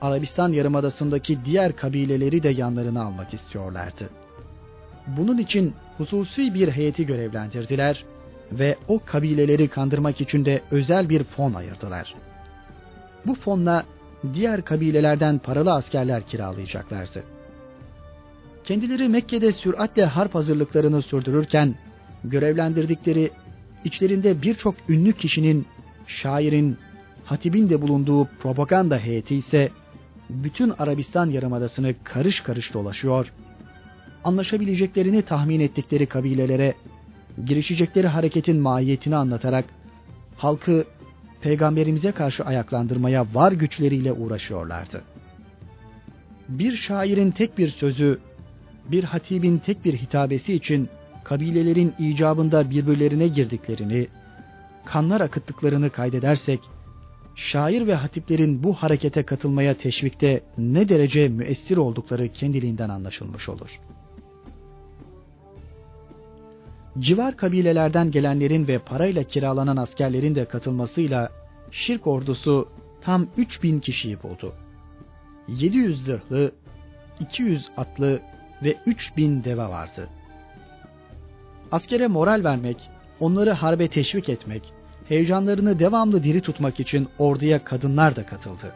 Arabistan 0.00 0.52
yarımadasındaki 0.52 1.44
diğer 1.44 1.76
kabileleri 1.76 2.42
de 2.42 2.48
yanlarına 2.48 3.02
almak 3.02 3.34
istiyorlardı. 3.34 4.10
Bunun 5.06 5.38
için 5.38 5.74
hususi 5.98 6.54
bir 6.54 6.68
heyeti 6.68 7.06
görevlendirdiler 7.06 8.04
ve 8.52 8.76
o 8.88 9.00
kabileleri 9.04 9.68
kandırmak 9.68 10.20
için 10.20 10.44
de 10.44 10.62
özel 10.70 11.08
bir 11.08 11.24
fon 11.24 11.54
ayırdılar. 11.54 12.14
Bu 13.26 13.34
fonla 13.34 13.84
diğer 14.34 14.62
kabilelerden 14.64 15.38
paralı 15.38 15.72
askerler 15.72 16.26
kiralayacaklardı. 16.26 17.24
Kendileri 18.64 19.08
Mekke'de 19.08 19.52
süratle 19.52 20.04
harp 20.04 20.34
hazırlıklarını 20.34 21.02
sürdürürken 21.02 21.74
görevlendirdikleri 22.24 23.30
içlerinde 23.84 24.42
birçok 24.42 24.74
ünlü 24.88 25.12
kişinin 25.12 25.66
şairin, 26.06 26.78
hatibin 27.24 27.70
de 27.70 27.82
bulunduğu 27.82 28.24
propaganda 28.24 28.98
heyeti 28.98 29.36
ise 29.36 29.70
bütün 30.30 30.72
Arabistan 30.78 31.30
yarımadasını 31.30 31.94
karış 32.04 32.40
karış 32.40 32.74
dolaşıyor, 32.74 33.32
anlaşabileceklerini 34.24 35.22
tahmin 35.22 35.60
ettikleri 35.60 36.06
kabilelere 36.06 36.74
girişecekleri 37.44 38.08
hareketin 38.08 38.60
mahiyetini 38.60 39.16
anlatarak 39.16 39.64
halkı 40.36 40.84
peygamberimize 41.40 42.12
karşı 42.12 42.44
ayaklandırmaya 42.44 43.26
var 43.34 43.52
güçleriyle 43.52 44.12
uğraşıyorlardı. 44.12 45.04
Bir 46.48 46.76
şairin 46.76 47.30
tek 47.30 47.58
bir 47.58 47.68
sözü, 47.68 48.20
bir 48.90 49.04
hatibin 49.04 49.58
tek 49.58 49.84
bir 49.84 49.94
hitabesi 49.94 50.54
için 50.54 50.88
kabilelerin 51.24 51.94
icabında 51.98 52.70
birbirlerine 52.70 53.28
girdiklerini, 53.28 54.08
kanlar 54.84 55.20
akıttıklarını 55.20 55.90
kaydedersek, 55.90 56.60
şair 57.34 57.86
ve 57.86 57.94
hatiplerin 57.94 58.62
bu 58.62 58.74
harekete 58.74 59.22
katılmaya 59.22 59.74
teşvikte 59.74 60.42
ne 60.58 60.88
derece 60.88 61.28
müessir 61.28 61.76
oldukları 61.76 62.28
kendiliğinden 62.28 62.88
anlaşılmış 62.88 63.48
olur. 63.48 63.80
Civar 66.98 67.36
kabilelerden 67.36 68.10
gelenlerin 68.10 68.68
ve 68.68 68.78
parayla 68.78 69.22
kiralanan 69.22 69.76
askerlerin 69.76 70.34
de 70.34 70.44
katılmasıyla 70.44 71.30
şirk 71.70 72.06
ordusu 72.06 72.68
tam 73.00 73.26
3000 73.36 73.80
kişiyi 73.80 74.22
buldu. 74.22 74.52
700 75.48 76.04
zırhlı, 76.04 76.52
200 77.20 77.68
atlı 77.76 78.20
ve 78.62 78.76
3000 78.86 79.44
deve 79.44 79.62
vardı. 79.62 80.08
Askere 81.72 82.06
moral 82.06 82.44
vermek, 82.44 82.90
onları 83.20 83.50
harbe 83.50 83.88
teşvik 83.88 84.28
etmek, 84.28 84.72
heyecanlarını 85.08 85.78
devamlı 85.78 86.22
diri 86.22 86.40
tutmak 86.40 86.80
için 86.80 87.08
orduya 87.18 87.64
kadınlar 87.64 88.16
da 88.16 88.26
katıldı. 88.26 88.72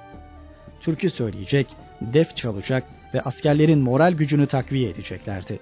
Türkü 0.80 1.10
söyleyecek, 1.10 1.66
def 2.00 2.36
çalacak 2.36 2.84
ve 3.14 3.20
askerlerin 3.20 3.78
moral 3.78 4.12
gücünü 4.12 4.46
takviye 4.46 4.90
edeceklerdi. 4.90 5.58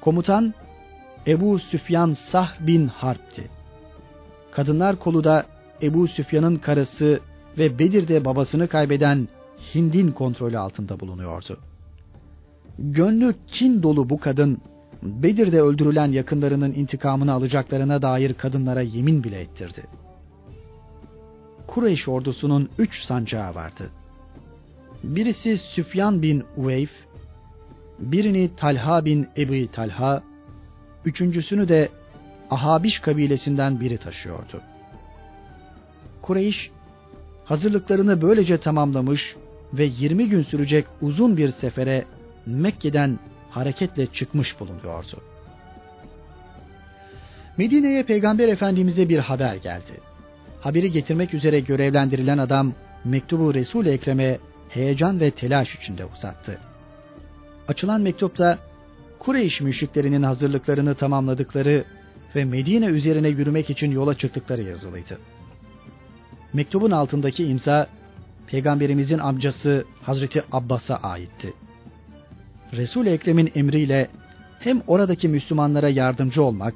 Komutan 0.00 0.54
Ebu 1.28 1.58
Süfyan 1.58 2.12
Sah 2.12 2.60
bin 2.60 2.86
Harp'ti. 2.86 3.50
Kadınlar 4.50 4.98
kolu 4.98 5.24
da 5.24 5.46
Ebu 5.82 6.08
Süfyan'ın 6.08 6.56
karısı 6.56 7.20
ve 7.58 7.78
Bedir'de 7.78 8.24
babasını 8.24 8.68
kaybeden 8.68 9.28
Hind'in 9.74 10.10
kontrolü 10.10 10.58
altında 10.58 11.00
bulunuyordu. 11.00 11.58
Gönlü 12.78 13.34
kin 13.46 13.82
dolu 13.82 14.10
bu 14.10 14.20
kadın 14.20 14.58
Bedir'de 15.02 15.60
öldürülen 15.60 16.12
yakınlarının 16.12 16.72
intikamını 16.72 17.32
alacaklarına 17.32 18.02
dair 18.02 18.34
kadınlara 18.34 18.80
yemin 18.80 19.24
bile 19.24 19.40
ettirdi. 19.40 19.82
Kureyş 21.66 22.08
ordusunun 22.08 22.68
üç 22.78 23.02
sancağı 23.02 23.54
vardı. 23.54 23.90
Birisi 25.04 25.56
Süfyan 25.56 26.22
bin 26.22 26.44
Uveyf, 26.56 26.90
birini 27.98 28.50
Talha 28.56 29.04
bin 29.04 29.28
Ebu 29.36 29.72
Talha, 29.72 30.22
üçüncüsünü 31.04 31.68
de 31.68 31.88
Ahabiş 32.50 32.98
kabilesinden 32.98 33.80
biri 33.80 33.98
taşıyordu. 33.98 34.62
Kureyş 36.22 36.70
hazırlıklarını 37.44 38.22
böylece 38.22 38.58
tamamlamış 38.58 39.36
ve 39.72 39.84
20 39.84 40.28
gün 40.28 40.42
sürecek 40.42 40.86
uzun 41.00 41.36
bir 41.36 41.48
sefere 41.48 42.04
Mekke'den 42.46 43.18
hareketle 43.50 44.06
çıkmış 44.06 44.60
bulunuyordu. 44.60 45.22
Medine'ye 47.56 48.02
Peygamber 48.02 48.48
Efendimiz'e 48.48 49.08
bir 49.08 49.18
haber 49.18 49.56
geldi. 49.56 50.00
Haberi 50.60 50.92
getirmek 50.92 51.34
üzere 51.34 51.60
görevlendirilen 51.60 52.38
adam 52.38 52.72
mektubu 53.04 53.54
Resul-i 53.54 53.90
Ekrem'e 53.90 54.38
heyecan 54.68 55.20
ve 55.20 55.30
telaş 55.30 55.74
içinde 55.74 56.04
uzattı. 56.04 56.58
Açılan 57.68 58.00
mektupta 58.00 58.58
Kureyş 59.18 59.60
müşriklerinin 59.60 60.22
hazırlıklarını 60.22 60.94
tamamladıkları 60.94 61.84
ve 62.36 62.44
Medine 62.44 62.86
üzerine 62.86 63.28
yürümek 63.28 63.70
için 63.70 63.90
yola 63.90 64.14
çıktıkları 64.14 64.62
yazılıydı. 64.62 65.18
Mektubun 66.52 66.90
altındaki 66.90 67.44
imza 67.44 67.86
Peygamberimizin 68.46 69.18
amcası 69.18 69.84
Hazreti 70.02 70.42
Abbas'a 70.52 70.96
aitti. 70.96 71.54
Resul-i 72.72 73.08
Ekrem'in 73.08 73.52
emriyle 73.54 74.08
hem 74.60 74.82
oradaki 74.86 75.28
Müslümanlara 75.28 75.88
yardımcı 75.88 76.42
olmak 76.42 76.74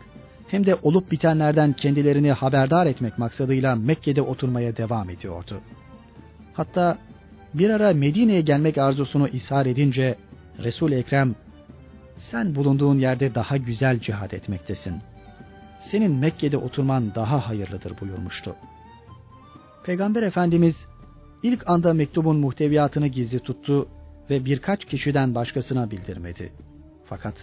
hem 0.49 0.67
de 0.67 0.77
olup 0.83 1.11
bitenlerden 1.11 1.73
kendilerini 1.73 2.33
haberdar 2.33 2.87
etmek 2.87 3.19
maksadıyla 3.19 3.77
Mekke'de 3.77 4.23
oturmaya 4.23 4.77
devam 4.77 5.11
ediyordu. 5.11 5.61
Hatta 6.55 6.99
bir 7.55 7.71
ara 7.71 7.93
Medine'ye 7.93 8.41
gelmek 8.41 8.79
arzusunu 8.79 9.29
ishar 9.29 9.67
edince 9.67 10.17
Resul-i 10.59 10.95
Ekrem 10.95 11.35
sen 12.31 12.55
bulunduğun 12.55 12.99
yerde 12.99 13.35
daha 13.35 13.57
güzel 13.57 13.99
cihad 13.99 14.31
etmektesin. 14.31 14.95
Senin 15.81 16.15
Mekke'de 16.15 16.57
oturman 16.57 17.15
daha 17.15 17.49
hayırlıdır 17.49 18.01
buyurmuştu. 18.01 18.57
Peygamber 19.85 20.23
Efendimiz 20.23 20.87
ilk 21.43 21.69
anda 21.71 21.95
mektubun 21.95 22.37
muhteviyatını 22.37 23.07
gizli 23.07 23.39
tuttu 23.39 23.89
ve 24.31 24.45
birkaç 24.45 24.85
kişiden 24.85 25.35
başkasına 25.35 25.91
bildirmedi. 25.91 26.53
Fakat 27.05 27.35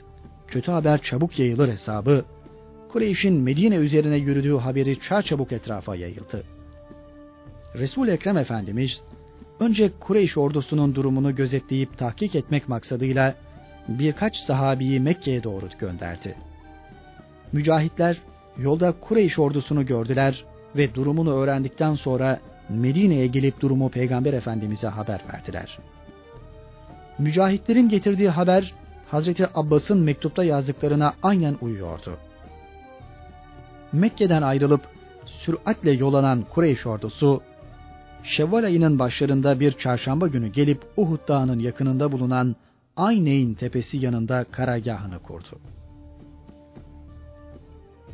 kötü 0.47 0.71
haber 0.71 1.01
çabuk 1.01 1.39
yayılır 1.39 1.69
hesabı, 1.69 2.25
Kureyş'in 2.89 3.41
Medine 3.41 3.75
üzerine 3.75 4.17
yürüdüğü 4.17 4.57
haberi 4.57 4.99
çarçabuk 4.99 5.51
etrafa 5.51 5.95
yayıldı. 5.95 6.43
resul 7.75 8.07
Ekrem 8.07 8.37
Efendimiz 8.37 9.01
önce 9.59 9.91
Kureyş 9.99 10.37
ordusunun 10.37 10.95
durumunu 10.95 11.35
gözetleyip 11.35 11.97
tahkik 11.97 12.35
etmek 12.35 12.69
maksadıyla 12.69 13.35
birkaç 13.89 14.37
sahabiyi 14.37 14.99
Mekke'ye 14.99 15.43
doğru 15.43 15.69
gönderdi. 15.79 16.35
Mücahitler 17.51 18.17
yolda 18.57 18.91
Kureyş 18.91 19.39
ordusunu 19.39 19.85
gördüler 19.85 20.45
ve 20.75 20.95
durumunu 20.95 21.33
öğrendikten 21.33 21.95
sonra 21.95 22.39
Medine'ye 22.69 23.27
gelip 23.27 23.61
durumu 23.61 23.89
Peygamber 23.89 24.33
Efendimiz'e 24.33 24.87
haber 24.87 25.21
verdiler. 25.33 25.79
Mücahitlerin 27.19 27.89
getirdiği 27.89 28.29
haber 28.29 28.73
Hazreti 29.11 29.47
Abbas'ın 29.53 29.99
mektupta 29.99 30.43
yazdıklarına 30.43 31.13
aynen 31.23 31.55
uyuyordu. 31.61 32.17
Mekke'den 33.91 34.41
ayrılıp 34.41 34.81
süratle 35.25 35.91
yol 35.91 36.13
alan 36.13 36.45
Kureyş 36.53 36.85
ordusu 36.85 37.41
Şevval 38.23 38.63
ayının 38.63 38.99
başlarında 38.99 39.59
bir 39.59 39.71
çarşamba 39.71 40.27
günü 40.27 40.47
gelip 40.47 40.81
Uhud 40.97 41.27
Dağı'nın 41.27 41.59
yakınında 41.59 42.11
bulunan 42.11 42.55
Ayneyn 42.99 43.53
tepesi 43.53 43.97
yanında 43.97 44.43
karargahını 44.43 45.19
kurdu. 45.19 45.59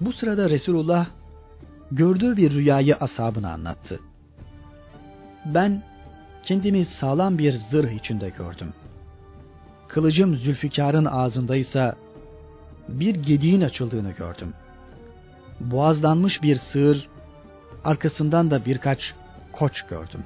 Bu 0.02 0.14
sırada 0.14 0.50
Resulullah 0.50 1.08
gördüğü 1.92 2.38
bir 2.38 2.54
rüyayı 2.54 2.96
ashabına 2.96 3.54
anlattı. 3.54 4.00
Ben 5.46 5.84
kendimi 6.44 6.86
sağlam 6.86 7.38
bir 7.38 7.52
zırh 7.52 7.92
içinde 7.92 8.30
gördüm. 8.30 8.74
Kılıcım 9.88 10.36
Zülfikar'ın 10.38 11.06
ağzındaysa 11.06 11.96
bir 12.88 13.16
gediğin 13.16 13.62
açıldığını 13.62 14.12
gördüm. 14.12 14.54
Boğazlanmış 15.60 16.44
bir 16.44 16.56
sığır, 16.56 17.10
arkasından 17.84 18.52
da 18.52 18.66
birkaç 18.66 19.14
koç 19.52 19.82
gördüm. 19.82 20.24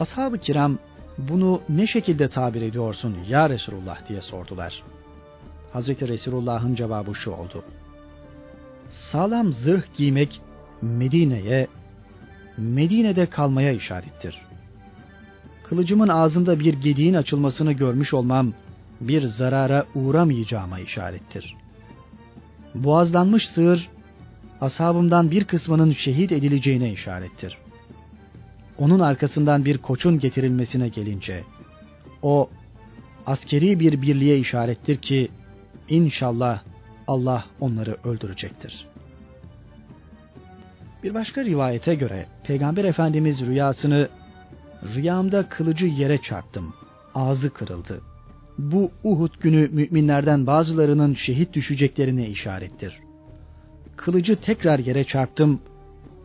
Ashab-ı 0.00 0.38
kiram 0.38 0.78
bunu 1.18 1.60
ne 1.68 1.86
şekilde 1.86 2.28
tabir 2.28 2.62
ediyorsun 2.62 3.16
ya 3.28 3.50
Resulullah 3.50 4.08
diye 4.08 4.20
sordular. 4.20 4.82
Hazreti 5.72 6.08
Resulullah'ın 6.08 6.74
cevabı 6.74 7.14
şu 7.14 7.30
oldu. 7.30 7.64
Sağlam 8.88 9.52
zırh 9.52 9.82
giymek 9.96 10.40
Medine'ye, 10.82 11.66
Medine'de 12.56 13.26
kalmaya 13.26 13.72
işarettir. 13.72 14.42
Kılıcımın 15.64 16.08
ağzında 16.08 16.60
bir 16.60 16.74
gediğin 16.74 17.14
açılmasını 17.14 17.72
görmüş 17.72 18.14
olmam, 18.14 18.52
bir 19.00 19.26
zarara 19.26 19.86
uğramayacağıma 19.94 20.78
işarettir. 20.78 21.56
Boğazlanmış 22.74 23.48
sığır, 23.48 23.88
ashabımdan 24.60 25.30
bir 25.30 25.44
kısmının 25.44 25.92
şehit 25.92 26.32
edileceğine 26.32 26.92
işarettir. 26.92 27.58
Onun 28.78 29.00
arkasından 29.00 29.64
bir 29.64 29.78
koçun 29.78 30.18
getirilmesine 30.18 30.88
gelince, 30.88 31.44
o 32.22 32.50
askeri 33.26 33.80
bir 33.80 34.02
birliğe 34.02 34.38
işarettir 34.38 34.96
ki, 34.96 35.28
İnşallah 35.88 36.62
Allah 37.06 37.44
onları 37.60 37.96
öldürecektir. 38.04 38.86
Bir 41.02 41.14
başka 41.14 41.44
rivayete 41.44 41.94
göre 41.94 42.26
Peygamber 42.44 42.84
Efendimiz 42.84 43.46
rüyasını 43.46 44.08
rüyamda 44.94 45.48
kılıcı 45.48 45.86
yere 45.86 46.18
çarptım. 46.18 46.74
Ağzı 47.14 47.50
kırıldı. 47.50 48.00
Bu 48.58 48.90
Uhud 49.04 49.40
günü 49.40 49.68
müminlerden 49.68 50.46
bazılarının 50.46 51.14
şehit 51.14 51.52
düşeceklerine 51.52 52.28
işarettir. 52.28 52.98
Kılıcı 53.96 54.36
tekrar 54.36 54.78
yere 54.78 55.04
çarptım. 55.04 55.60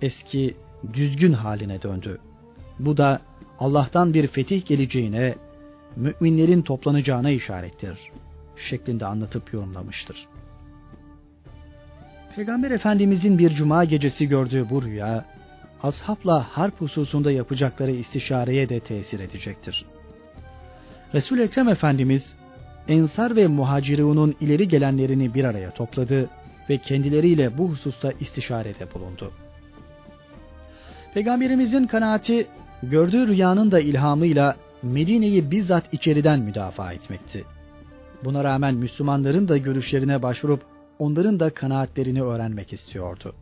Eski 0.02 0.56
düzgün 0.94 1.34
haline 1.34 1.82
döndü. 1.82 2.20
Bu 2.86 2.98
da 2.98 3.22
Allah'tan 3.60 4.14
bir 4.14 4.28
fetih 4.28 4.66
geleceğine, 4.66 5.36
müminlerin 5.96 6.62
toplanacağına 6.62 7.30
işarettir 7.30 7.98
şeklinde 8.56 9.06
anlatıp 9.06 9.54
yorumlamıştır. 9.54 10.28
Peygamber 12.36 12.72
Efendimizin 12.72 13.38
bir 13.38 13.50
cuma 13.50 13.86
gecesi 13.86 14.28
gördüğü 14.28 14.70
bu 14.70 14.84
rüya, 14.84 15.26
ashabla 15.84 16.48
harp 16.52 16.82
hususunda 16.82 17.32
yapacakları 17.32 17.92
istişareye 17.92 18.70
de 18.70 18.80
tesir 18.80 19.20
edecektir. 19.20 19.86
resul 21.14 21.40
Ekrem 21.40 21.70
Efendimiz, 21.70 22.36
Ensar 22.88 23.36
ve 23.36 23.48
Muhacirunun 23.48 24.36
ileri 24.42 24.68
gelenlerini 24.68 25.34
bir 25.34 25.44
araya 25.44 25.72
topladı 25.72 26.30
ve 26.70 26.78
kendileriyle 26.78 27.58
bu 27.58 27.70
hususta 27.70 28.12
istişarede 28.12 28.94
bulundu. 28.94 29.32
Peygamberimizin 31.14 31.88
kanaati, 31.88 32.48
gördüğü 32.84 33.28
rüyanın 33.28 33.72
da 33.72 33.80
ilhamıyla 33.80 34.56
Medine'yi 34.84 35.52
bizzat 35.52 35.94
içeriden 35.94 36.40
müdafaa 36.40 36.94
etmekti. 36.94 37.46
Buna 38.24 38.44
rağmen 38.44 38.76
Müslümanların 38.76 39.48
da 39.48 39.58
görüşlerine 39.58 40.22
başvurup 40.22 40.62
onların 41.00 41.40
da 41.40 41.50
kanaatlerini 41.50 42.24
öğrenmek 42.24 42.74
istiyordu. 42.74 43.36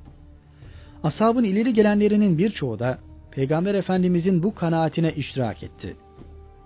Ashabın 1.03 1.43
ileri 1.43 1.73
gelenlerinin 1.73 2.37
birçoğu 2.37 2.79
da 2.79 2.97
Peygamber 3.31 3.75
Efendimizin 3.75 4.43
bu 4.43 4.55
kanaatine 4.55 5.13
iştirak 5.13 5.63
etti. 5.63 5.95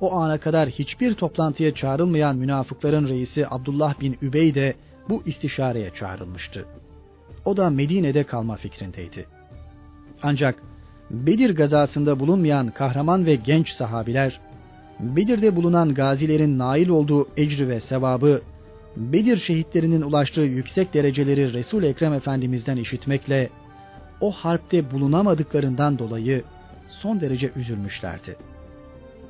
O 0.01 0.13
ana 0.13 0.37
kadar 0.37 0.69
hiçbir 0.69 1.13
toplantıya 1.13 1.75
çağrılmayan 1.75 2.35
münafıkların 2.37 3.07
reisi 3.07 3.47
Abdullah 3.49 3.99
bin 3.99 4.17
Übey 4.21 4.55
de 4.55 4.75
bu 5.09 5.23
istişareye 5.25 5.89
çağrılmıştı. 5.89 6.65
O 7.45 7.57
da 7.57 7.69
Medine'de 7.69 8.23
kalma 8.23 8.55
fikrindeydi. 8.55 9.25
Ancak 10.23 10.63
Bedir 11.11 11.55
gazasında 11.55 12.19
bulunmayan 12.19 12.69
kahraman 12.69 13.25
ve 13.25 13.35
genç 13.35 13.69
sahabiler 13.69 14.39
Bedir'de 14.99 15.55
bulunan 15.55 15.93
gazilerin 15.93 16.59
nail 16.59 16.89
olduğu 16.89 17.27
ecri 17.37 17.69
ve 17.69 17.79
sevabı, 17.79 18.41
Bedir 18.97 19.37
şehitlerinin 19.37 20.01
ulaştığı 20.01 20.41
yüksek 20.41 20.93
dereceleri 20.93 21.53
Resul 21.53 21.83
Ekrem 21.83 22.13
Efendimiz'den 22.13 22.77
işitmekle 22.77 23.49
o 24.21 24.31
harpte 24.31 24.91
bulunamadıklarından 24.91 25.99
dolayı 25.99 26.43
son 26.87 27.21
derece 27.21 27.51
üzülmüşlerdi. 27.55 28.35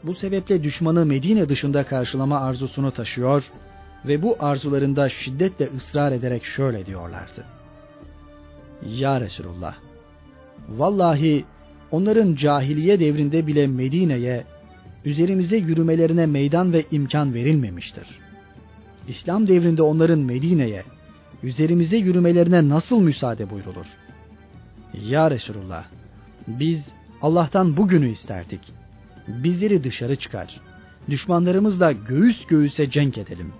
Bu 0.04 0.14
sebeple 0.14 0.64
düşmanı 0.64 1.06
Medine 1.06 1.50
dışında 1.50 1.84
karşılama 1.84 2.40
arzusunu 2.40 2.92
taşıyor 2.92 3.52
ve 4.06 4.22
bu 4.22 4.36
arzularında 4.40 5.10
şiddetle 5.10 5.70
ısrar 5.78 6.12
ederek 6.12 6.46
şöyle 6.46 6.86
diyorlardı. 6.86 7.46
Ya 8.86 9.22
Resulullah, 9.22 9.76
vallahi 10.70 11.46
onların 11.94 12.36
cahiliye 12.36 13.00
devrinde 13.00 13.48
bile 13.48 13.68
Medine'ye 13.68 14.44
üzerimize 15.06 15.58
yürümelerine 15.58 16.26
meydan 16.26 16.74
ve 16.74 16.84
imkan 16.92 17.34
verilmemiştir. 17.34 18.08
İslam 19.08 19.48
devrinde 19.48 19.84
onların 19.84 20.20
Medine'ye 20.20 20.84
üzerimize 21.44 21.98
yürümelerine 21.98 22.70
nasıl 22.70 23.00
müsaade 23.00 23.50
buyrulur? 23.50 23.86
Ya 25.10 25.32
Resulullah, 25.32 25.86
biz 26.48 26.94
Allah'tan 27.22 27.78
bugünü 27.78 28.10
isterdik. 28.10 28.72
Bizleri 29.28 29.84
dışarı 29.84 30.16
çıkar. 30.16 30.62
Düşmanlarımızla 31.10 31.92
göğüs 31.92 32.46
göğüse 32.46 32.90
cenk 32.90 33.18
edelim. 33.18 33.54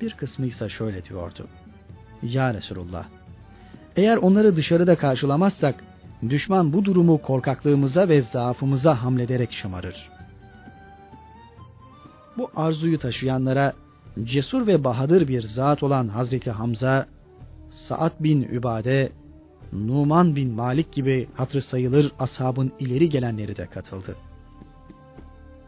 Bir 0.00 0.10
kısmı 0.10 0.46
ise 0.46 0.68
şöyle 0.68 1.04
diyordu. 1.04 1.48
Ya 2.22 2.54
Resulullah, 2.54 3.04
eğer 3.96 4.16
onları 4.16 4.56
dışarıda 4.56 4.96
karşılamazsak, 4.96 5.84
düşman 6.28 6.72
bu 6.72 6.84
durumu 6.84 7.22
korkaklığımıza 7.22 8.08
ve 8.08 8.22
zaafımıza 8.22 9.02
hamlederek 9.02 9.52
şımarır. 9.52 10.10
Bu 12.38 12.50
arzuyu 12.56 12.98
taşıyanlara 12.98 13.72
cesur 14.24 14.66
ve 14.66 14.84
bahadır 14.84 15.28
bir 15.28 15.42
zat 15.42 15.82
olan 15.82 16.08
Hazreti 16.08 16.50
Hamza, 16.50 17.06
Sa'd 17.70 18.12
bin 18.20 18.42
Übade, 18.42 19.12
Numan 19.72 20.36
bin 20.36 20.52
Malik 20.52 20.92
gibi 20.92 21.28
hatırı 21.34 21.62
sayılır 21.62 22.12
ashabın 22.18 22.72
ileri 22.78 23.08
gelenleri 23.08 23.56
de 23.56 23.66
katıldı. 23.66 24.16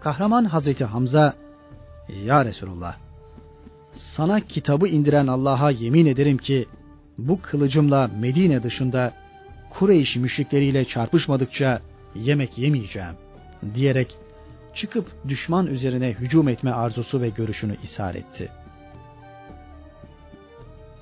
Kahraman 0.01 0.45
Hazreti 0.45 0.85
Hamza, 0.85 1.35
Ya 2.25 2.45
Resulullah, 2.45 2.97
sana 3.93 4.40
kitabı 4.40 4.88
indiren 4.88 5.27
Allah'a 5.27 5.71
yemin 5.71 6.07
ederim 6.07 6.38
ki, 6.38 6.67
bu 7.19 7.40
kılıcımla 7.43 8.11
Medine 8.21 8.62
dışında 8.62 9.12
Kureyş 9.78 10.16
müşrikleriyle 10.16 10.84
çarpışmadıkça 10.84 11.80
yemek 12.14 12.58
yemeyeceğim 12.58 13.14
diyerek 13.74 14.16
çıkıp 14.74 15.28
düşman 15.28 15.66
üzerine 15.66 16.08
hücum 16.08 16.48
etme 16.48 16.72
arzusu 16.72 17.20
ve 17.20 17.28
görüşünü 17.28 17.76
ishar 17.82 18.14
etti. 18.14 18.48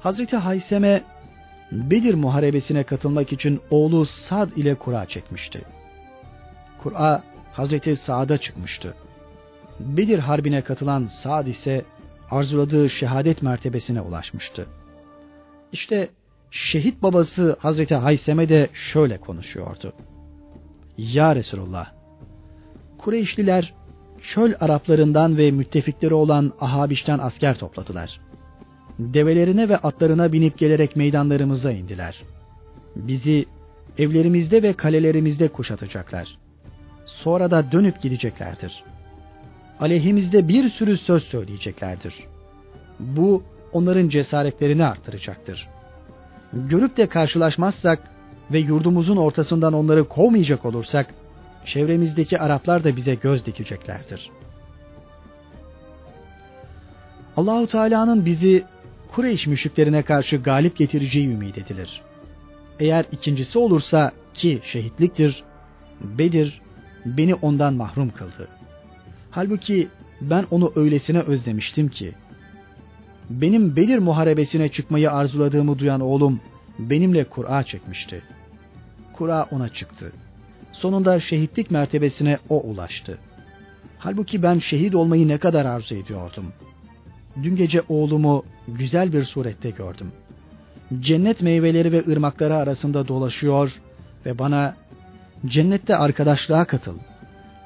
Hazreti 0.00 0.37
Hayseme 0.37 1.02
Bedir 1.72 2.14
muharebesine 2.14 2.82
katılmak 2.82 3.32
için 3.32 3.61
oğlu 3.70 4.04
Sad 4.04 4.56
ile 4.56 4.74
kura 4.74 5.06
çekmişti. 5.06 5.62
Kur'a 6.78 7.22
Hazreti 7.52 7.96
Sa'da 7.96 8.38
çıkmıştı. 8.38 8.94
Bedir 9.80 10.18
harbine 10.18 10.61
katılan 10.62 11.06
Sa'd 11.06 11.46
ise 11.46 11.85
arzuladığı 12.30 12.90
şehadet 12.90 13.42
mertebesine 13.42 14.00
ulaşmıştı. 14.00 14.66
İşte 15.72 16.08
şehit 16.53 17.03
babası 17.03 17.57
Hazreti 17.61 17.95
Hayseme 17.95 18.49
de 18.49 18.69
şöyle 18.73 19.19
konuşuyordu. 19.19 19.93
Ya 20.99 21.37
Resulullah, 21.37 21.93
Kureyşliler 22.99 23.75
çöl 24.23 24.53
Araplarından 24.61 25.38
ve 25.38 25.51
müttefikleri 25.51 26.15
olan 26.15 26.53
Ahabiş'ten 26.61 27.19
asker 27.19 27.59
topladılar. 27.59 28.21
Develerine 28.99 29.69
ve 29.69 29.77
atlarına 29.77 30.33
binip 30.33 30.59
gelerek 30.59 30.97
meydanlarımıza 30.97 31.73
indiler. 31.73 32.23
Bizi 32.97 33.47
evlerimizde 33.99 34.62
ve 34.62 34.73
kalelerimizde 34.73 35.49
kuşatacaklar. 35.49 36.38
Sonra 37.05 37.51
da 37.51 37.73
dönüp 37.73 38.03
gideceklerdir. 38.03 38.85
Aleyhimizde 39.81 40.49
bir 40.49 40.69
sürü 40.69 40.97
söz 40.97 41.23
söyleyeceklerdir. 41.23 42.15
Bu 43.01 43.43
onların 43.73 44.09
cesaretlerini 44.09 44.85
artıracaktır. 44.85 45.69
Görüp 46.53 46.97
de 46.97 47.07
karşılaşmazsak 47.07 48.03
ve 48.53 48.59
yurdumuzun 48.59 49.17
ortasından 49.17 49.73
onları 49.73 50.09
kovmayacak 50.09 50.65
olursak, 50.65 51.15
çevremizdeki 51.65 52.38
Araplar 52.38 52.85
da 52.85 52.97
bize 52.97 53.15
göz 53.15 53.47
dikeceklerdir. 53.47 54.31
Allahu 57.37 57.67
Teala'nın 57.67 58.25
bizi 58.25 58.65
Kureyş 59.09 59.47
müşriklerine 59.47 60.03
karşı 60.03 60.37
galip 60.37 60.77
getireceği 60.77 61.29
ümit 61.29 61.59
edilir. 61.59 62.01
Eğer 62.81 63.05
ikincisi 63.12 63.59
olursa 63.59 64.12
ki 64.35 64.61
şehitliktir, 64.65 65.45
Bedir 66.01 66.61
beni 67.07 67.35
ondan 67.35 67.75
mahrum 67.75 68.11
kıldı. 68.11 68.49
Halbuki 69.31 69.88
ben 70.21 70.47
onu 70.51 70.73
öylesine 70.77 71.21
özlemiştim 71.21 71.88
ki, 71.88 72.15
benim 73.40 73.77
Bedir 73.77 73.99
muharebesine 73.99 74.68
çıkmayı 74.68 75.11
arzuladığımı 75.12 75.79
duyan 75.79 76.01
oğlum 76.01 76.40
benimle 76.79 77.25
Kur'a 77.25 77.62
çekmişti. 77.62 78.23
Kur'a 79.12 79.47
ona 79.51 79.68
çıktı. 79.68 80.12
Sonunda 80.73 81.21
şehitlik 81.21 81.71
mertebesine 81.71 82.38
o 82.49 82.61
ulaştı. 82.61 83.18
Halbuki 83.99 84.42
ben 84.42 84.59
şehit 84.59 84.95
olmayı 84.95 85.29
ne 85.29 85.38
kadar 85.38 85.66
arzu 85.66 85.95
ediyordum. 85.95 86.53
Dün 87.42 87.57
gece 87.57 87.83
oğlumu 87.88 88.45
güzel 88.68 89.12
bir 89.12 89.25
surette 89.25 89.71
gördüm. 89.71 90.12
Cennet 91.01 91.42
meyveleri 91.42 91.92
ve 91.92 92.12
ırmakları 92.12 92.57
arasında 92.57 93.09
dolaşıyor 93.09 93.81
ve 94.27 94.38
bana 94.38 94.77
cennette 95.47 95.97
arkadaşlığa 95.97 96.64
katıl. 96.64 96.97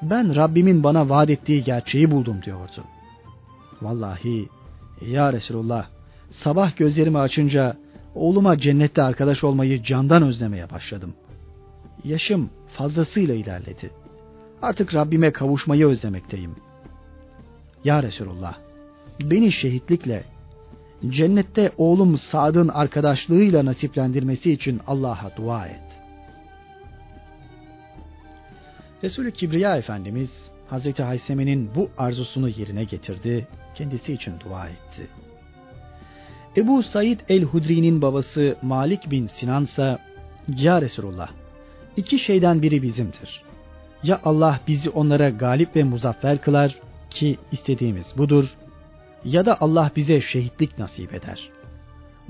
Ben 0.01 0.35
Rabbimin 0.35 0.83
bana 0.83 1.09
vaat 1.09 1.29
ettiği 1.29 1.63
gerçeği 1.63 2.11
buldum 2.11 2.41
diyordu. 2.45 2.83
Vallahi 3.81 4.49
ya 5.01 5.33
Resulullah 5.33 5.87
sabah 6.29 6.77
gözlerimi 6.77 7.19
açınca 7.19 7.77
oğluma 8.15 8.59
cennette 8.59 9.01
arkadaş 9.01 9.43
olmayı 9.43 9.83
candan 9.83 10.23
özlemeye 10.23 10.69
başladım. 10.69 11.13
Yaşım 12.03 12.49
fazlasıyla 12.67 13.35
ilerledi. 13.35 13.91
Artık 14.61 14.95
Rabbime 14.95 15.31
kavuşmayı 15.31 15.87
özlemekteyim. 15.87 16.55
Ya 17.83 18.03
Resulullah, 18.03 18.57
beni 19.21 19.51
şehitlikle, 19.51 20.23
cennette 21.09 21.71
oğlum 21.77 22.17
Sad'ın 22.17 22.67
arkadaşlığıyla 22.67 23.65
nasiplendirmesi 23.65 24.51
için 24.51 24.81
Allah'a 24.87 25.37
dua 25.37 25.67
et. 25.67 26.01
Resulü 29.03 29.31
Kibriya 29.31 29.77
Efendimiz 29.77 30.51
Hazreti 30.69 31.03
Hayseme'nin 31.03 31.69
bu 31.75 31.89
arzusunu 31.97 32.49
yerine 32.49 32.83
getirdi, 32.83 33.47
kendisi 33.75 34.13
için 34.13 34.33
dua 34.39 34.67
etti. 34.67 35.07
Ebu 36.57 36.83
Said 36.83 37.19
el-Hudri'nin 37.29 38.01
babası 38.01 38.57
Malik 38.61 39.11
bin 39.11 39.27
Sinan 39.27 39.63
ise 39.63 39.97
Ya 40.57 40.81
Resulullah 40.81 41.29
iki 41.97 42.19
şeyden 42.19 42.61
biri 42.61 42.81
bizimdir. 42.81 43.43
Ya 44.03 44.21
Allah 44.23 44.59
bizi 44.67 44.89
onlara 44.89 45.29
galip 45.29 45.75
ve 45.75 45.83
muzaffer 45.83 46.41
kılar 46.41 46.75
ki 47.09 47.37
istediğimiz 47.51 48.13
budur 48.17 48.57
ya 49.25 49.45
da 49.45 49.61
Allah 49.61 49.91
bize 49.95 50.21
şehitlik 50.21 50.79
nasip 50.79 51.13
eder. 51.13 51.49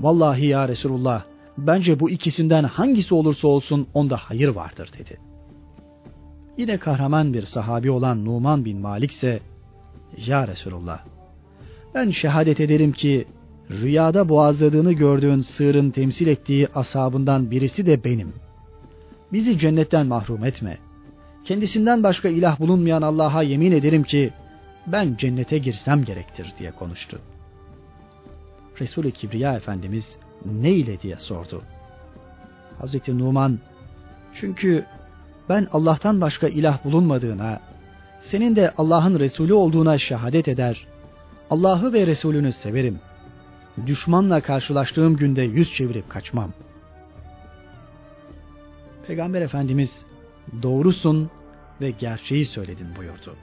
Vallahi 0.00 0.46
ya 0.46 0.68
Resulullah 0.68 1.22
bence 1.58 2.00
bu 2.00 2.10
ikisinden 2.10 2.64
hangisi 2.64 3.14
olursa 3.14 3.48
olsun 3.48 3.88
onda 3.94 4.16
hayır 4.16 4.48
vardır 4.48 4.90
dedi. 4.98 5.27
Yine 6.58 6.78
kahraman 6.78 7.34
bir 7.34 7.42
sahabi 7.42 7.90
olan 7.90 8.24
Numan 8.24 8.64
bin 8.64 8.80
Malik 8.80 9.10
ise 9.10 9.40
Ya 10.26 10.48
Resulullah 10.48 11.04
ben 11.94 12.10
şehadet 12.10 12.60
ederim 12.60 12.92
ki 12.92 13.26
rüyada 13.70 14.28
boğazladığını 14.28 14.92
gördüğün 14.92 15.40
sığırın 15.40 15.90
temsil 15.90 16.26
ettiği 16.26 16.68
asabından 16.74 17.50
birisi 17.50 17.86
de 17.86 18.04
benim. 18.04 18.32
Bizi 19.32 19.58
cennetten 19.58 20.06
mahrum 20.06 20.44
etme. 20.44 20.78
Kendisinden 21.44 22.02
başka 22.02 22.28
ilah 22.28 22.60
bulunmayan 22.60 23.02
Allah'a 23.02 23.42
yemin 23.42 23.72
ederim 23.72 24.02
ki 24.02 24.32
ben 24.86 25.16
cennete 25.18 25.58
girsem 25.58 26.04
gerektir 26.04 26.52
diye 26.58 26.70
konuştu. 26.70 27.20
Resul-i 28.80 29.12
Kibriya 29.12 29.56
Efendimiz 29.56 30.16
ne 30.44 30.72
ile 30.72 31.00
diye 31.00 31.18
sordu. 31.18 31.62
Hazreti 32.78 33.18
Numan 33.18 33.58
çünkü 34.34 34.86
ben 35.48 35.66
Allah'tan 35.72 36.20
başka 36.20 36.48
ilah 36.48 36.84
bulunmadığına, 36.84 37.60
senin 38.20 38.56
de 38.56 38.72
Allah'ın 38.76 39.20
Resulü 39.20 39.52
olduğuna 39.52 39.98
şehadet 39.98 40.48
eder. 40.48 40.86
Allah'ı 41.50 41.92
ve 41.92 42.06
Resulünü 42.06 42.52
severim. 42.52 43.00
Düşmanla 43.86 44.40
karşılaştığım 44.40 45.16
günde 45.16 45.42
yüz 45.42 45.74
çevirip 45.74 46.10
kaçmam. 46.10 46.52
Peygamber 49.06 49.42
Efendimiz 49.42 50.06
doğrusun 50.62 51.30
ve 51.80 51.90
gerçeği 51.90 52.44
söyledin 52.44 52.86
buyurdu. 52.96 53.36